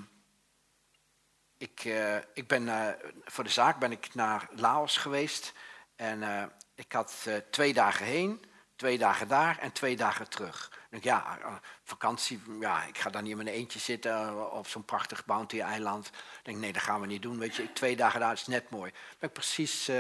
[1.57, 2.87] ik, uh, ik ben uh,
[3.25, 5.53] voor de zaak ben ik naar Laos geweest.
[5.95, 6.43] En uh,
[6.75, 8.45] ik had twee dagen heen,
[8.75, 10.71] twee dagen daar en twee dagen terug.
[10.89, 11.39] Ik ja,
[11.83, 16.07] vakantie, ja, ik ga dan niet in mijn eentje zitten op zo'n prachtig bounty-eiland.
[16.07, 16.13] Ik
[16.43, 17.39] denk, nee, dat gaan we niet doen.
[17.39, 18.91] Weet je, twee dagen daar is net mooi.
[18.91, 19.91] Ik ben precies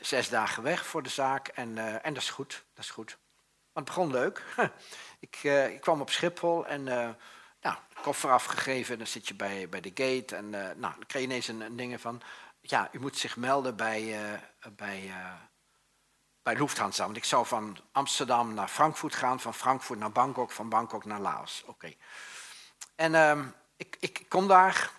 [0.00, 3.18] zes dagen weg voor de zaak en, en dat is goed, dat is goed.
[3.72, 4.42] Want het begon leuk.
[5.26, 5.42] ik,
[5.72, 6.84] ik kwam op Schiphol en
[7.60, 11.30] nou, koffer afgegeven, dan zit je bij, bij de gate en nou, dan krijg je
[11.30, 12.22] ineens een, een ding van,
[12.60, 14.20] ja, u moet zich melden bij,
[14.76, 15.12] bij,
[16.42, 17.04] bij Lufthansa.
[17.04, 21.20] Want ik zou van Amsterdam naar Frankfurt gaan, van Frankfurt naar Bangkok, van Bangkok naar
[21.20, 21.62] Laos.
[21.66, 21.94] Oké.
[22.94, 23.46] En ehm,
[23.76, 24.90] ik, ik kom daar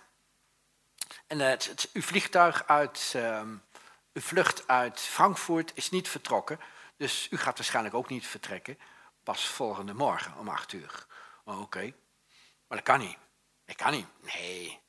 [1.26, 3.56] en het, het, uw vliegtuig uit, ehm,
[4.18, 6.60] uw vlucht uit Frankfurt is niet vertrokken,
[6.96, 8.78] dus u gaat waarschijnlijk ook niet vertrekken,
[9.22, 11.06] pas volgende morgen om acht uur.
[11.44, 11.92] Oh, Oké.
[12.68, 13.16] Maar dat kan niet.
[13.64, 14.06] Dat kan niet.
[14.20, 14.80] Nee.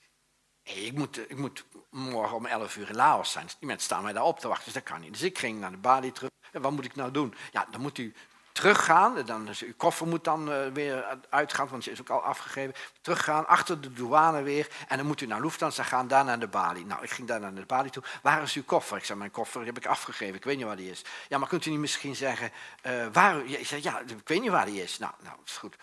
[0.63, 3.45] ik, moet, ik moet morgen om 11 uur in Laos zijn.
[3.45, 5.11] Die mensen staan mij daar op te wachten, dus dat kan niet.
[5.11, 6.29] Dus ik ging naar de balie terug.
[6.51, 7.35] En wat moet ik nou doen?
[7.51, 8.13] Ja, dan moet u
[8.59, 9.25] teruggaan.
[9.25, 12.73] Dan, dus uw koffer moet dan uh, weer uitgaan, want ze is ook al afgegeven.
[13.01, 14.67] Teruggaan, achter de douane weer.
[14.87, 16.85] En dan moet u naar Lufthansa gaan, daar naar de balie.
[16.85, 18.03] Nou, ik ging daar naar de balie toe.
[18.21, 18.97] Waar is uw koffer?
[18.97, 20.35] Ik zei, mijn koffer heb ik afgegeven.
[20.35, 21.01] Ik weet niet waar die is.
[21.27, 22.51] Ja, maar kunt u niet misschien zeggen,
[22.85, 23.45] uh, waar...
[23.45, 24.97] Ik zei, ja, ik weet niet waar die is.
[24.97, 25.75] Nou, nou, dat is goed.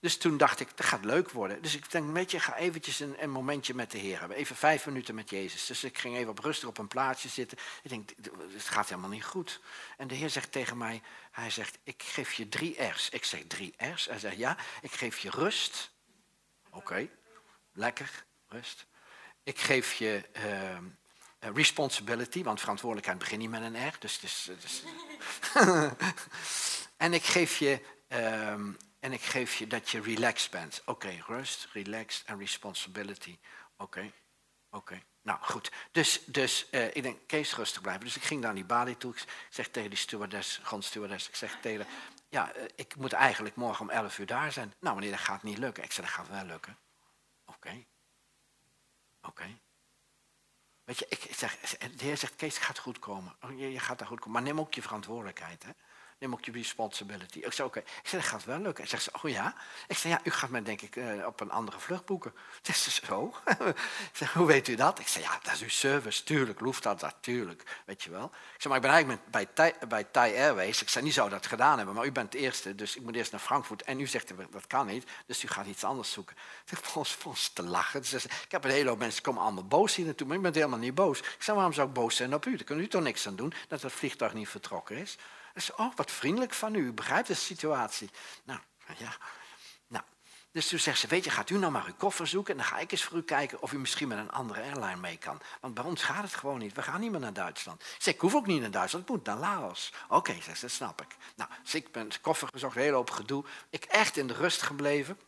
[0.00, 1.62] Dus toen dacht ik, dat gaat leuk worden.
[1.62, 4.36] Dus ik denk, weet je, ga eventjes een, een, momentje met de Heer hebben.
[4.36, 5.66] Even vijf minuten met Jezus.
[5.66, 7.58] Dus ik ging even op rustig op een plaatsje zitten.
[7.82, 8.10] Ik denk,
[8.52, 9.60] het gaat helemaal niet goed.
[9.96, 13.08] En de Heer zegt tegen mij, hij zegt, ik geef je drie R's.
[13.08, 14.06] Ik zeg, drie R's?
[14.06, 15.90] Hij zegt, ja, ik geef je rust.
[16.70, 17.08] Oké,
[17.72, 18.86] lekker, rust.
[19.42, 23.96] Ik geef je uh, responsibility, want verantwoordelijkheid begint niet met een R.
[23.98, 24.82] Dus, dus, dus.
[26.96, 27.80] en ik geef je...
[28.08, 28.54] Uh,
[29.06, 30.82] en ik geef je dat je relaxed bent.
[30.84, 33.38] Oké, rust, relaxed en responsibility.
[33.76, 34.12] Oké,
[34.70, 35.02] oké.
[35.22, 35.72] Nou, goed.
[35.92, 38.04] Dus, dus uh, ik denk, Kees, rustig blijven.
[38.04, 39.12] Dus ik ging naar die balie toe.
[39.14, 41.86] Ik zeg tegen die stewardess, grondstewardess, ik zeg tegen
[42.28, 44.74] ja, uh, ik moet eigenlijk morgen om 11 uur daar zijn.
[44.80, 45.84] Nou, meneer, dat gaat niet lukken.
[45.84, 46.78] Ik zeg, dat gaat wel lukken.
[47.44, 47.84] Oké.
[49.22, 49.58] Oké.
[50.84, 53.36] Weet je, ik zeg, de heer zegt, Kees, het gaat goed komen.
[53.40, 54.32] Oh, je, je gaat daar goed komen.
[54.32, 55.70] Maar neem ook je verantwoordelijkheid, hè
[56.18, 57.38] neem ook je responsibility.
[57.38, 57.78] Ik zei, oké.
[57.78, 58.84] Ik zei, dat gaat wel lukken.
[58.84, 59.54] En zegt ze, oh ja?
[59.88, 62.34] Ik zei, ja, u gaat me denk ik uh, op een andere vlucht boeken.
[62.62, 63.34] Zegt ze, zo?
[64.10, 64.98] ik zei, hoe weet u dat?
[64.98, 66.24] Ik zei, ja, dat is uw service.
[66.24, 67.82] Tuurlijk, Lufthansa, tuurlijk.
[67.86, 68.24] Weet je wel.
[68.24, 70.82] Ik zei, maar ik ben eigenlijk bij Thai, bij Thai Airways.
[70.82, 72.74] Ik zei, niet zou dat gedaan hebben, maar u bent de eerste.
[72.74, 73.82] Dus ik moet eerst naar Frankfurt.
[73.82, 75.10] En u zegt, dat kan niet.
[75.26, 76.36] Dus u gaat iets anders zoeken.
[76.70, 78.00] Ik volgens te lachen.
[78.00, 80.26] Ik heb een hele hoop mensen, komen allemaal boos hier naartoe.
[80.26, 81.18] Maar ik ben helemaal niet boos.
[81.18, 82.56] Ik zei, waarom zou ik boos zijn op u?
[82.56, 85.16] Daar kunt u toch niks aan doen dat het vliegtuig niet vertrokken is.
[85.56, 88.10] Dus, oh, wat vriendelijk van u, u begrijpt de situatie.
[88.44, 88.60] Nou,
[88.98, 89.16] ja.
[89.86, 90.04] Nou,
[90.52, 92.52] dus toen zegt ze, weet je, gaat u nou maar uw koffer zoeken...
[92.52, 94.96] en dan ga ik eens voor u kijken of u misschien met een andere airline
[94.96, 95.40] mee kan.
[95.60, 97.80] Want bij ons gaat het gewoon niet, we gaan niet meer naar Duitsland.
[97.80, 99.92] Ik zeg, ik hoef ook niet naar Duitsland, ik moet naar Laos.
[100.04, 101.16] Oké, okay, dat snap ik.
[101.36, 103.44] Nou, dus ik ben koffer gezocht, hele hoop gedoe.
[103.70, 105.18] Ik echt in de rust gebleven...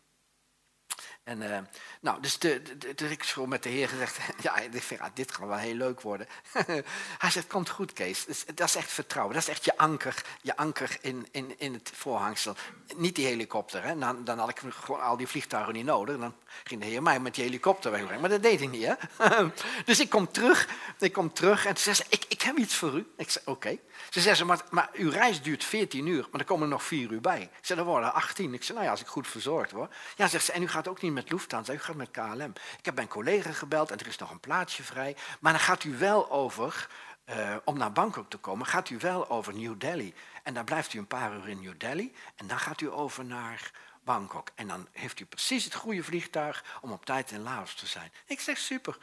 [1.28, 1.58] En, uh,
[2.00, 2.62] nou, dus de,
[2.94, 6.00] de, ik met de heer gezegd, ja, ik vind, ah, dit kan wel heel leuk
[6.00, 6.26] worden.
[7.18, 10.24] Hij zegt, komt goed Kees, dus, dat is echt vertrouwen, dat is echt je anker,
[10.42, 12.54] je anker in, in, in het voorhangsel.
[12.96, 13.98] Niet die helikopter, hè?
[13.98, 17.20] Dan, dan had ik gewoon al die vliegtuigen niet nodig, dan ging de heer mij
[17.20, 18.86] met die helikopter wegbrengen, maar dat deed hij niet.
[18.86, 18.94] Hè?
[19.84, 20.68] dus ik kom terug,
[20.98, 23.06] ik kom terug en ze zegt, ik, ik heb iets voor u.
[23.16, 23.78] Ik zeg, oké.
[24.10, 27.10] Ze zeggen, maar, maar uw reis duurt 14 uur, maar er komen er nog 4
[27.10, 27.42] uur bij.
[27.42, 28.54] Ik zeg, er worden 18.
[28.54, 29.94] Ik zeg, nou ja, als ik goed verzorgd word.
[30.16, 32.52] Ja, zegt ze, en u gaat ook niet met Lufthansa, u gaat met KLM.
[32.78, 35.16] Ik heb mijn collega gebeld en er is nog een plaatsje vrij.
[35.40, 36.88] Maar dan gaat u wel over,
[37.26, 40.14] uh, om naar Bangkok te komen, gaat u wel over New Delhi.
[40.42, 43.24] En dan blijft u een paar uur in New Delhi en dan gaat u over
[43.24, 43.70] naar
[44.04, 44.50] Bangkok.
[44.54, 48.12] En dan heeft u precies het goede vliegtuig om op tijd in Laos te zijn.
[48.26, 48.98] Ik zeg, super.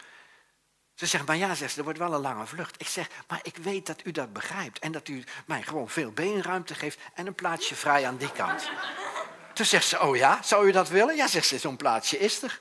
[0.93, 2.82] Ze zegt, maar ja, zegt ze, er wordt wel een lange vlucht.
[2.82, 4.80] Ik zeg, maar ik weet dat u dat begrijpt.
[4.80, 8.70] En dat u mij gewoon veel beenruimte geeft en een plaatsje vrij aan die kant.
[9.56, 11.16] Toen zegt ze, oh ja, zou u dat willen?
[11.16, 12.60] Ja, zegt ze, zo'n plaatsje is er.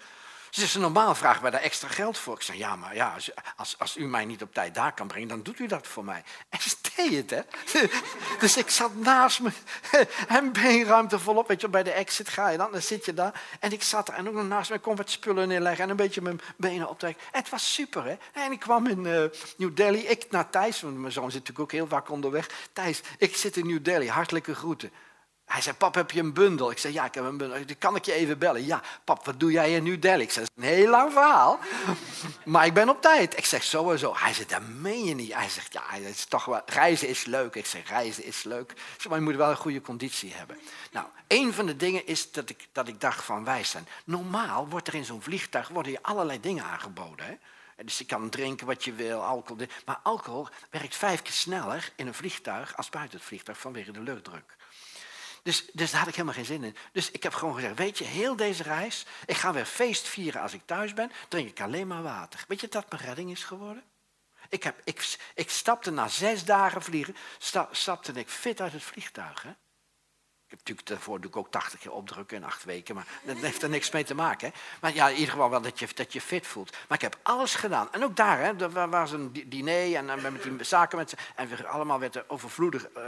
[0.51, 2.35] Ze zegt, normaal vragen wij daar extra geld voor.
[2.35, 3.17] Ik zeg, ja, maar ja,
[3.57, 6.05] als, als u mij niet op tijd daar kan brengen, dan doet u dat voor
[6.05, 6.23] mij.
[6.49, 7.41] En ze deed het, hè.
[8.41, 9.51] Dus ik zat naast me,
[10.29, 13.43] en beenruimte volop, weet je, bij de exit ga je dan, dan zit je daar.
[13.61, 15.97] En ik zat er en ook nog naast me, kon wat spullen neerleggen en een
[15.97, 17.23] beetje mijn benen optrekken.
[17.33, 18.17] En het was super, hè.
[18.33, 19.25] En ik kwam in uh,
[19.57, 22.51] New Delhi, ik naar Thijs, want mijn zoon zit natuurlijk ook heel vaak onderweg.
[22.73, 24.93] Thijs, ik zit in New Delhi, hartelijke groeten.
[25.55, 26.71] Hij zei, pap, heb je een bundel?
[26.71, 27.77] Ik zei, ja, ik heb een bundel.
[27.79, 28.67] Kan ik je even bellen?
[28.67, 30.23] Ja, pap, wat doe jij in New Delhi?
[30.23, 31.59] Ik zei, dat is een heel lang verhaal.
[32.45, 33.39] Maar ik ben op tijd.
[33.39, 34.15] Ik zeg, sowieso.
[34.17, 35.35] Hij zegt, dat meen je niet.
[35.35, 37.55] Hij zegt, ja, het is toch wel, reizen is leuk.
[37.55, 38.73] Ik zeg, reizen is leuk.
[39.09, 40.59] Maar je moet wel een goede conditie hebben.
[40.93, 43.89] Nou, een van de dingen is dat ik, dat ik dacht van wij zijn.
[44.05, 47.27] Normaal wordt er in zo'n vliegtuig worden je allerlei dingen aangeboden.
[47.27, 47.35] Hè?
[47.85, 49.67] Dus je kan drinken wat je wil, alcohol.
[49.85, 54.01] Maar alcohol werkt vijf keer sneller in een vliegtuig als buiten het vliegtuig vanwege de
[54.01, 54.57] luchtdruk.
[55.45, 56.77] Dus, dus daar had ik helemaal geen zin in.
[56.93, 60.41] Dus ik heb gewoon gezegd, weet je, heel deze reis, ik ga weer feest vieren
[60.41, 62.45] als ik thuis ben, drink ik alleen maar water.
[62.49, 63.83] Weet je dat mijn redding is geworden?
[64.49, 67.17] Ik, heb, ik, ik stapte na zes dagen vliegen,
[67.71, 69.47] stapte ik fit uit het vliegtuig.
[70.55, 73.63] Heb natuurlijk daarvoor doe ik ook 80 keer opdrukken in acht weken, maar dat heeft
[73.63, 74.49] er niks mee te maken.
[74.49, 74.55] Hè?
[74.81, 76.71] Maar ja, in ieder geval wel dat je, dat je fit voelt.
[76.71, 77.93] Maar ik heb alles gedaan.
[77.93, 81.49] En ook daar, hè, er was een diner en, en met die zaken met en
[81.49, 83.03] we allemaal werd er overvloedig uh,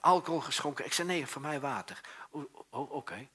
[0.00, 0.84] alcohol geschonken.
[0.84, 2.00] Ik zei, nee, voor mij water.
[2.70, 3.28] Oké.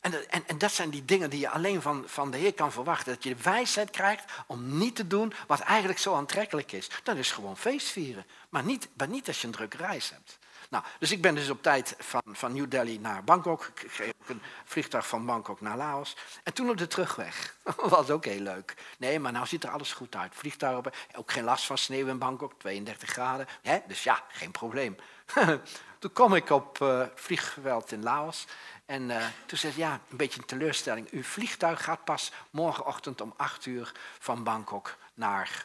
[0.00, 2.72] En, en, en, dat zijn die dingen die je alleen van, van de Heer kan
[2.72, 3.14] verwachten.
[3.14, 6.90] Dat je de wijsheid krijgt om niet te doen wat eigenlijk zo aantrekkelijk is.
[7.02, 8.26] Dat is gewoon feestvieren.
[8.48, 10.38] Maar niet, maar niet als je een drukke reis hebt.
[10.70, 13.64] Nou, dus ik ben dus op tijd van, van New Delhi naar Bangkok.
[13.64, 16.16] Ik kreeg ook een vliegtuig van Bangkok naar Laos.
[16.42, 17.56] En toen op de terugweg.
[17.76, 18.74] Was ook heel leuk.
[18.98, 20.34] Nee, maar nou ziet er alles goed uit.
[20.34, 23.46] Vliegtuig op, ook geen last van sneeuw in Bangkok, 32 graden.
[23.62, 23.78] Hè?
[23.86, 24.96] Dus ja, geen probleem.
[25.98, 28.46] toen kom ik op uh, vliegveld in Laos.
[28.86, 31.10] En uh, toen zei ze, ja, een beetje een teleurstelling.
[31.10, 35.64] Uw vliegtuig gaat pas morgenochtend om 8 uur van Bangkok naar,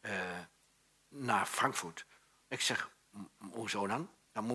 [0.00, 0.12] uh,
[1.08, 2.04] naar Frankfurt.
[2.48, 2.90] Ik zeg,
[3.50, 4.08] hoezo dan?
[4.38, 4.46] Dan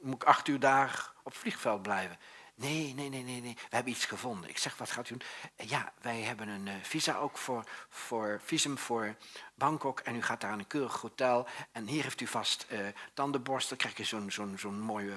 [0.00, 2.18] moet, ik acht uur daar op het vliegveld blijven.
[2.54, 3.54] Nee, nee, nee, nee, nee.
[3.54, 4.50] We hebben iets gevonden.
[4.50, 5.28] Ik zeg, wat gaat u doen?
[5.68, 9.16] Ja, wij hebben een uh, visa ook voor, voor visum voor
[9.54, 10.00] Bangkok.
[10.00, 11.46] En u gaat daar aan een keurig hotel.
[11.72, 12.78] En hier heeft u vast uh,
[13.14, 13.76] tandenborstel.
[13.76, 15.12] Krijg je zo'n zo'n zo'n mooi,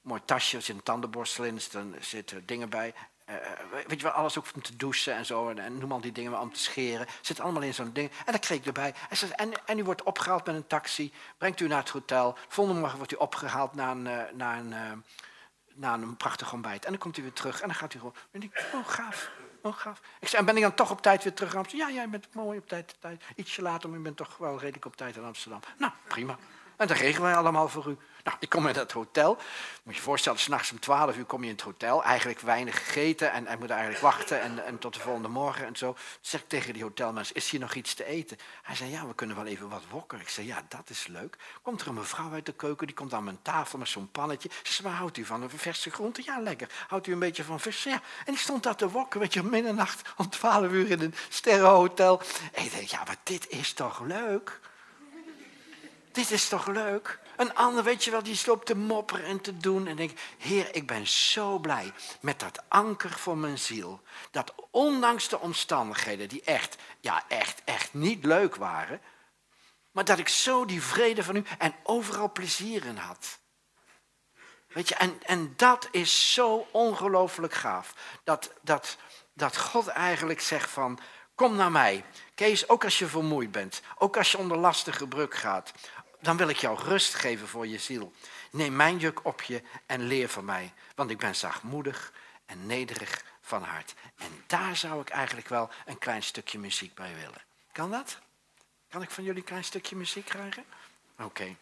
[0.00, 0.56] mooi tasje.
[0.56, 1.60] Er zit een tandenborstel in.
[1.72, 2.94] Er zitten dingen bij.
[3.30, 3.36] Uh,
[3.86, 5.48] weet je wel, alles ook om te douchen en zo.
[5.48, 7.06] En, noem al die dingen om te scheren.
[7.20, 8.10] Zit allemaal in zo'n ding.
[8.10, 8.94] En dan kreeg ik erbij.
[9.08, 11.12] En, en, en, u wordt opgehaald met een taxi.
[11.38, 12.38] Brengt u naar het hotel.
[12.48, 15.04] Volgende morgen wordt u opgehaald naar een, uh, naar een,
[15.74, 16.84] naar een prachtig ontbijt.
[16.84, 17.60] En dan komt u weer terug.
[17.60, 18.14] En dan gaat u gewoon.
[18.30, 19.30] En ik, oh gaaf.
[19.66, 20.00] Oh, gaaf.
[20.20, 21.88] Ik zei, en ben ik dan toch op tijd weer terug naar Amsterdam?
[21.88, 23.22] Ja, jij bent mooi op tijd, tijd.
[23.36, 25.60] Ietsje later, maar je bent toch wel redelijk op tijd in Amsterdam.
[25.78, 26.38] Nou, prima.
[26.76, 27.96] En dat regelen wij allemaal voor u.
[28.26, 29.34] Nou, ik kom in dat hotel.
[29.82, 32.04] Moet je je voorstellen, s'nachts om 12 uur kom je in het hotel.
[32.04, 35.76] Eigenlijk weinig gegeten en, en moet eigenlijk wachten en, en tot de volgende morgen en
[35.76, 35.92] zo.
[35.92, 38.36] Toen zeg ik tegen die hotelmens, is hier nog iets te eten?
[38.62, 40.20] Hij zei, ja, we kunnen wel even wat wokken.
[40.20, 41.36] Ik zei, ja, dat is leuk.
[41.62, 44.50] Komt er een mevrouw uit de keuken, die komt aan mijn tafel met zo'n pannetje.
[44.62, 45.42] Ze houdt u van?
[45.42, 46.22] Een verse groente?
[46.24, 46.68] Ja, lekker.
[46.88, 47.82] Houdt u een beetje van vis?
[47.82, 48.00] Ja.
[48.24, 52.22] En die stond daar te wokken, weet je, middernacht om 12 uur in een sterrenhotel.
[52.52, 54.60] En ik denk, ja, maar dit is toch leuk?
[56.12, 57.18] Dit is toch leuk?
[57.36, 59.86] Een ander, weet je wel, die loopt te mopperen en te doen.
[59.86, 64.00] En denk, Heer, ik ben zo blij met dat anker voor mijn ziel.
[64.30, 69.00] Dat ondanks de omstandigheden die echt, ja, echt, echt niet leuk waren.
[69.90, 73.38] Maar dat ik zo die vrede van u en overal plezier in had.
[74.66, 77.94] Weet je, en, en dat is zo ongelooflijk gaaf.
[78.24, 78.96] Dat, dat,
[79.32, 80.98] dat God eigenlijk zegt van,
[81.34, 82.04] kom naar mij.
[82.34, 83.82] Kees, ook als je vermoeid bent.
[83.98, 85.72] Ook als je onder lastige bruk gaat
[86.26, 88.12] dan wil ik jou rust geven voor je ziel.
[88.50, 92.12] Neem mijn juk op je en leer van mij, want ik ben zachtmoedig
[92.46, 93.94] en nederig van hart.
[94.16, 97.42] En daar zou ik eigenlijk wel een klein stukje muziek bij willen.
[97.72, 98.18] Kan dat?
[98.88, 100.64] Kan ik van jullie een klein stukje muziek krijgen?
[101.18, 101.56] Oké.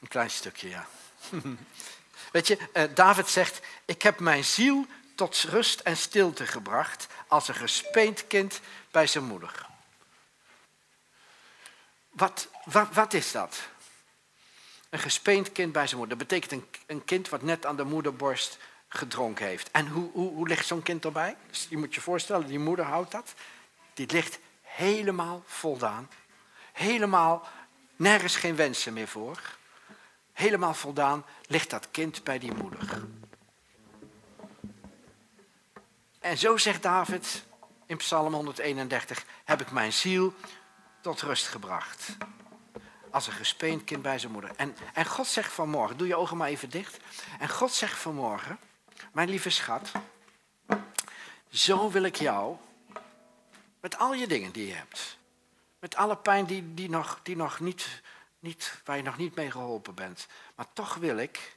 [0.00, 0.88] Een klein stukje, ja.
[2.32, 7.48] Weet je, uh, David zegt, ik heb mijn ziel tot rust en stilte gebracht als
[7.48, 8.60] een gespeend kind
[8.90, 9.66] bij zijn moeder.
[12.08, 13.68] Wat, wat, wat is dat?
[14.90, 16.18] Een gespeend kind bij zijn moeder.
[16.18, 18.58] Dat betekent een, een kind wat net aan de moederborst
[18.88, 19.70] gedronken heeft.
[19.70, 21.36] En hoe, hoe, hoe ligt zo'n kind erbij?
[21.48, 23.34] Dus je moet je voorstellen, die moeder houdt dat.
[23.94, 26.08] Die ligt helemaal voldaan.
[26.72, 27.46] Helemaal,
[27.96, 29.40] nergens geen wensen meer voor.
[30.32, 33.02] Helemaal voldaan ligt dat kind bij die moeder.
[36.18, 37.44] En zo zegt David
[37.86, 40.34] in Psalm 131, heb ik mijn ziel
[41.00, 42.16] tot rust gebracht.
[43.10, 44.50] Als een gespeend kind bij zijn moeder.
[44.56, 46.98] En, en God zegt vanmorgen, doe je ogen maar even dicht.
[47.38, 48.58] En God zegt vanmorgen,
[49.12, 49.92] mijn lieve schat,
[51.50, 52.56] zo wil ik jou,
[53.80, 55.18] met al je dingen die je hebt,
[55.78, 58.02] met alle pijn die, die, nog, die nog niet,
[58.38, 61.56] niet, waar je nog niet mee geholpen bent, maar toch wil ik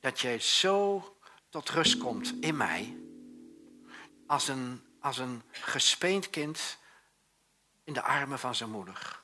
[0.00, 1.16] dat jij zo
[1.48, 2.96] tot rust komt in mij,
[4.26, 6.78] als een, als een gespeend kind
[7.84, 9.22] in de armen van zijn moeder.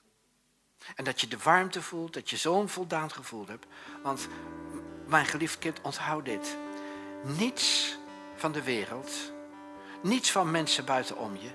[0.94, 3.66] En dat je de warmte voelt, dat je zo'n voldaan gevoel hebt.
[4.02, 4.28] Want
[5.06, 6.56] mijn geliefd kind, onthoud dit.
[7.22, 7.98] Niets
[8.36, 9.10] van de wereld,
[10.02, 11.50] niets van mensen buitenom je,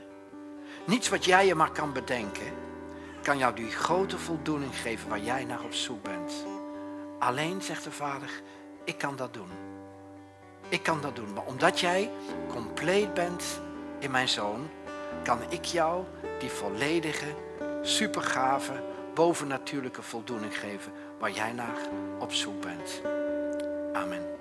[0.86, 2.54] niets wat jij je maar kan bedenken,
[3.22, 6.34] kan jou die grote voldoening geven waar jij naar op zoek bent.
[7.20, 8.30] Alleen, zegt de vader,
[8.84, 9.50] ik kan dat doen.
[10.70, 11.34] Ik kan dat doen.
[11.34, 12.12] Maar omdat jij
[12.50, 13.62] compleet bent
[14.00, 14.70] in mijn zoon,
[15.24, 16.04] kan ik jou
[16.40, 17.36] die volledige,
[17.82, 18.84] supergave,
[19.16, 21.78] bovennatuurlijke voldoening geven waar jij naar
[22.20, 23.02] op zoek bent.
[23.94, 24.35] Amen.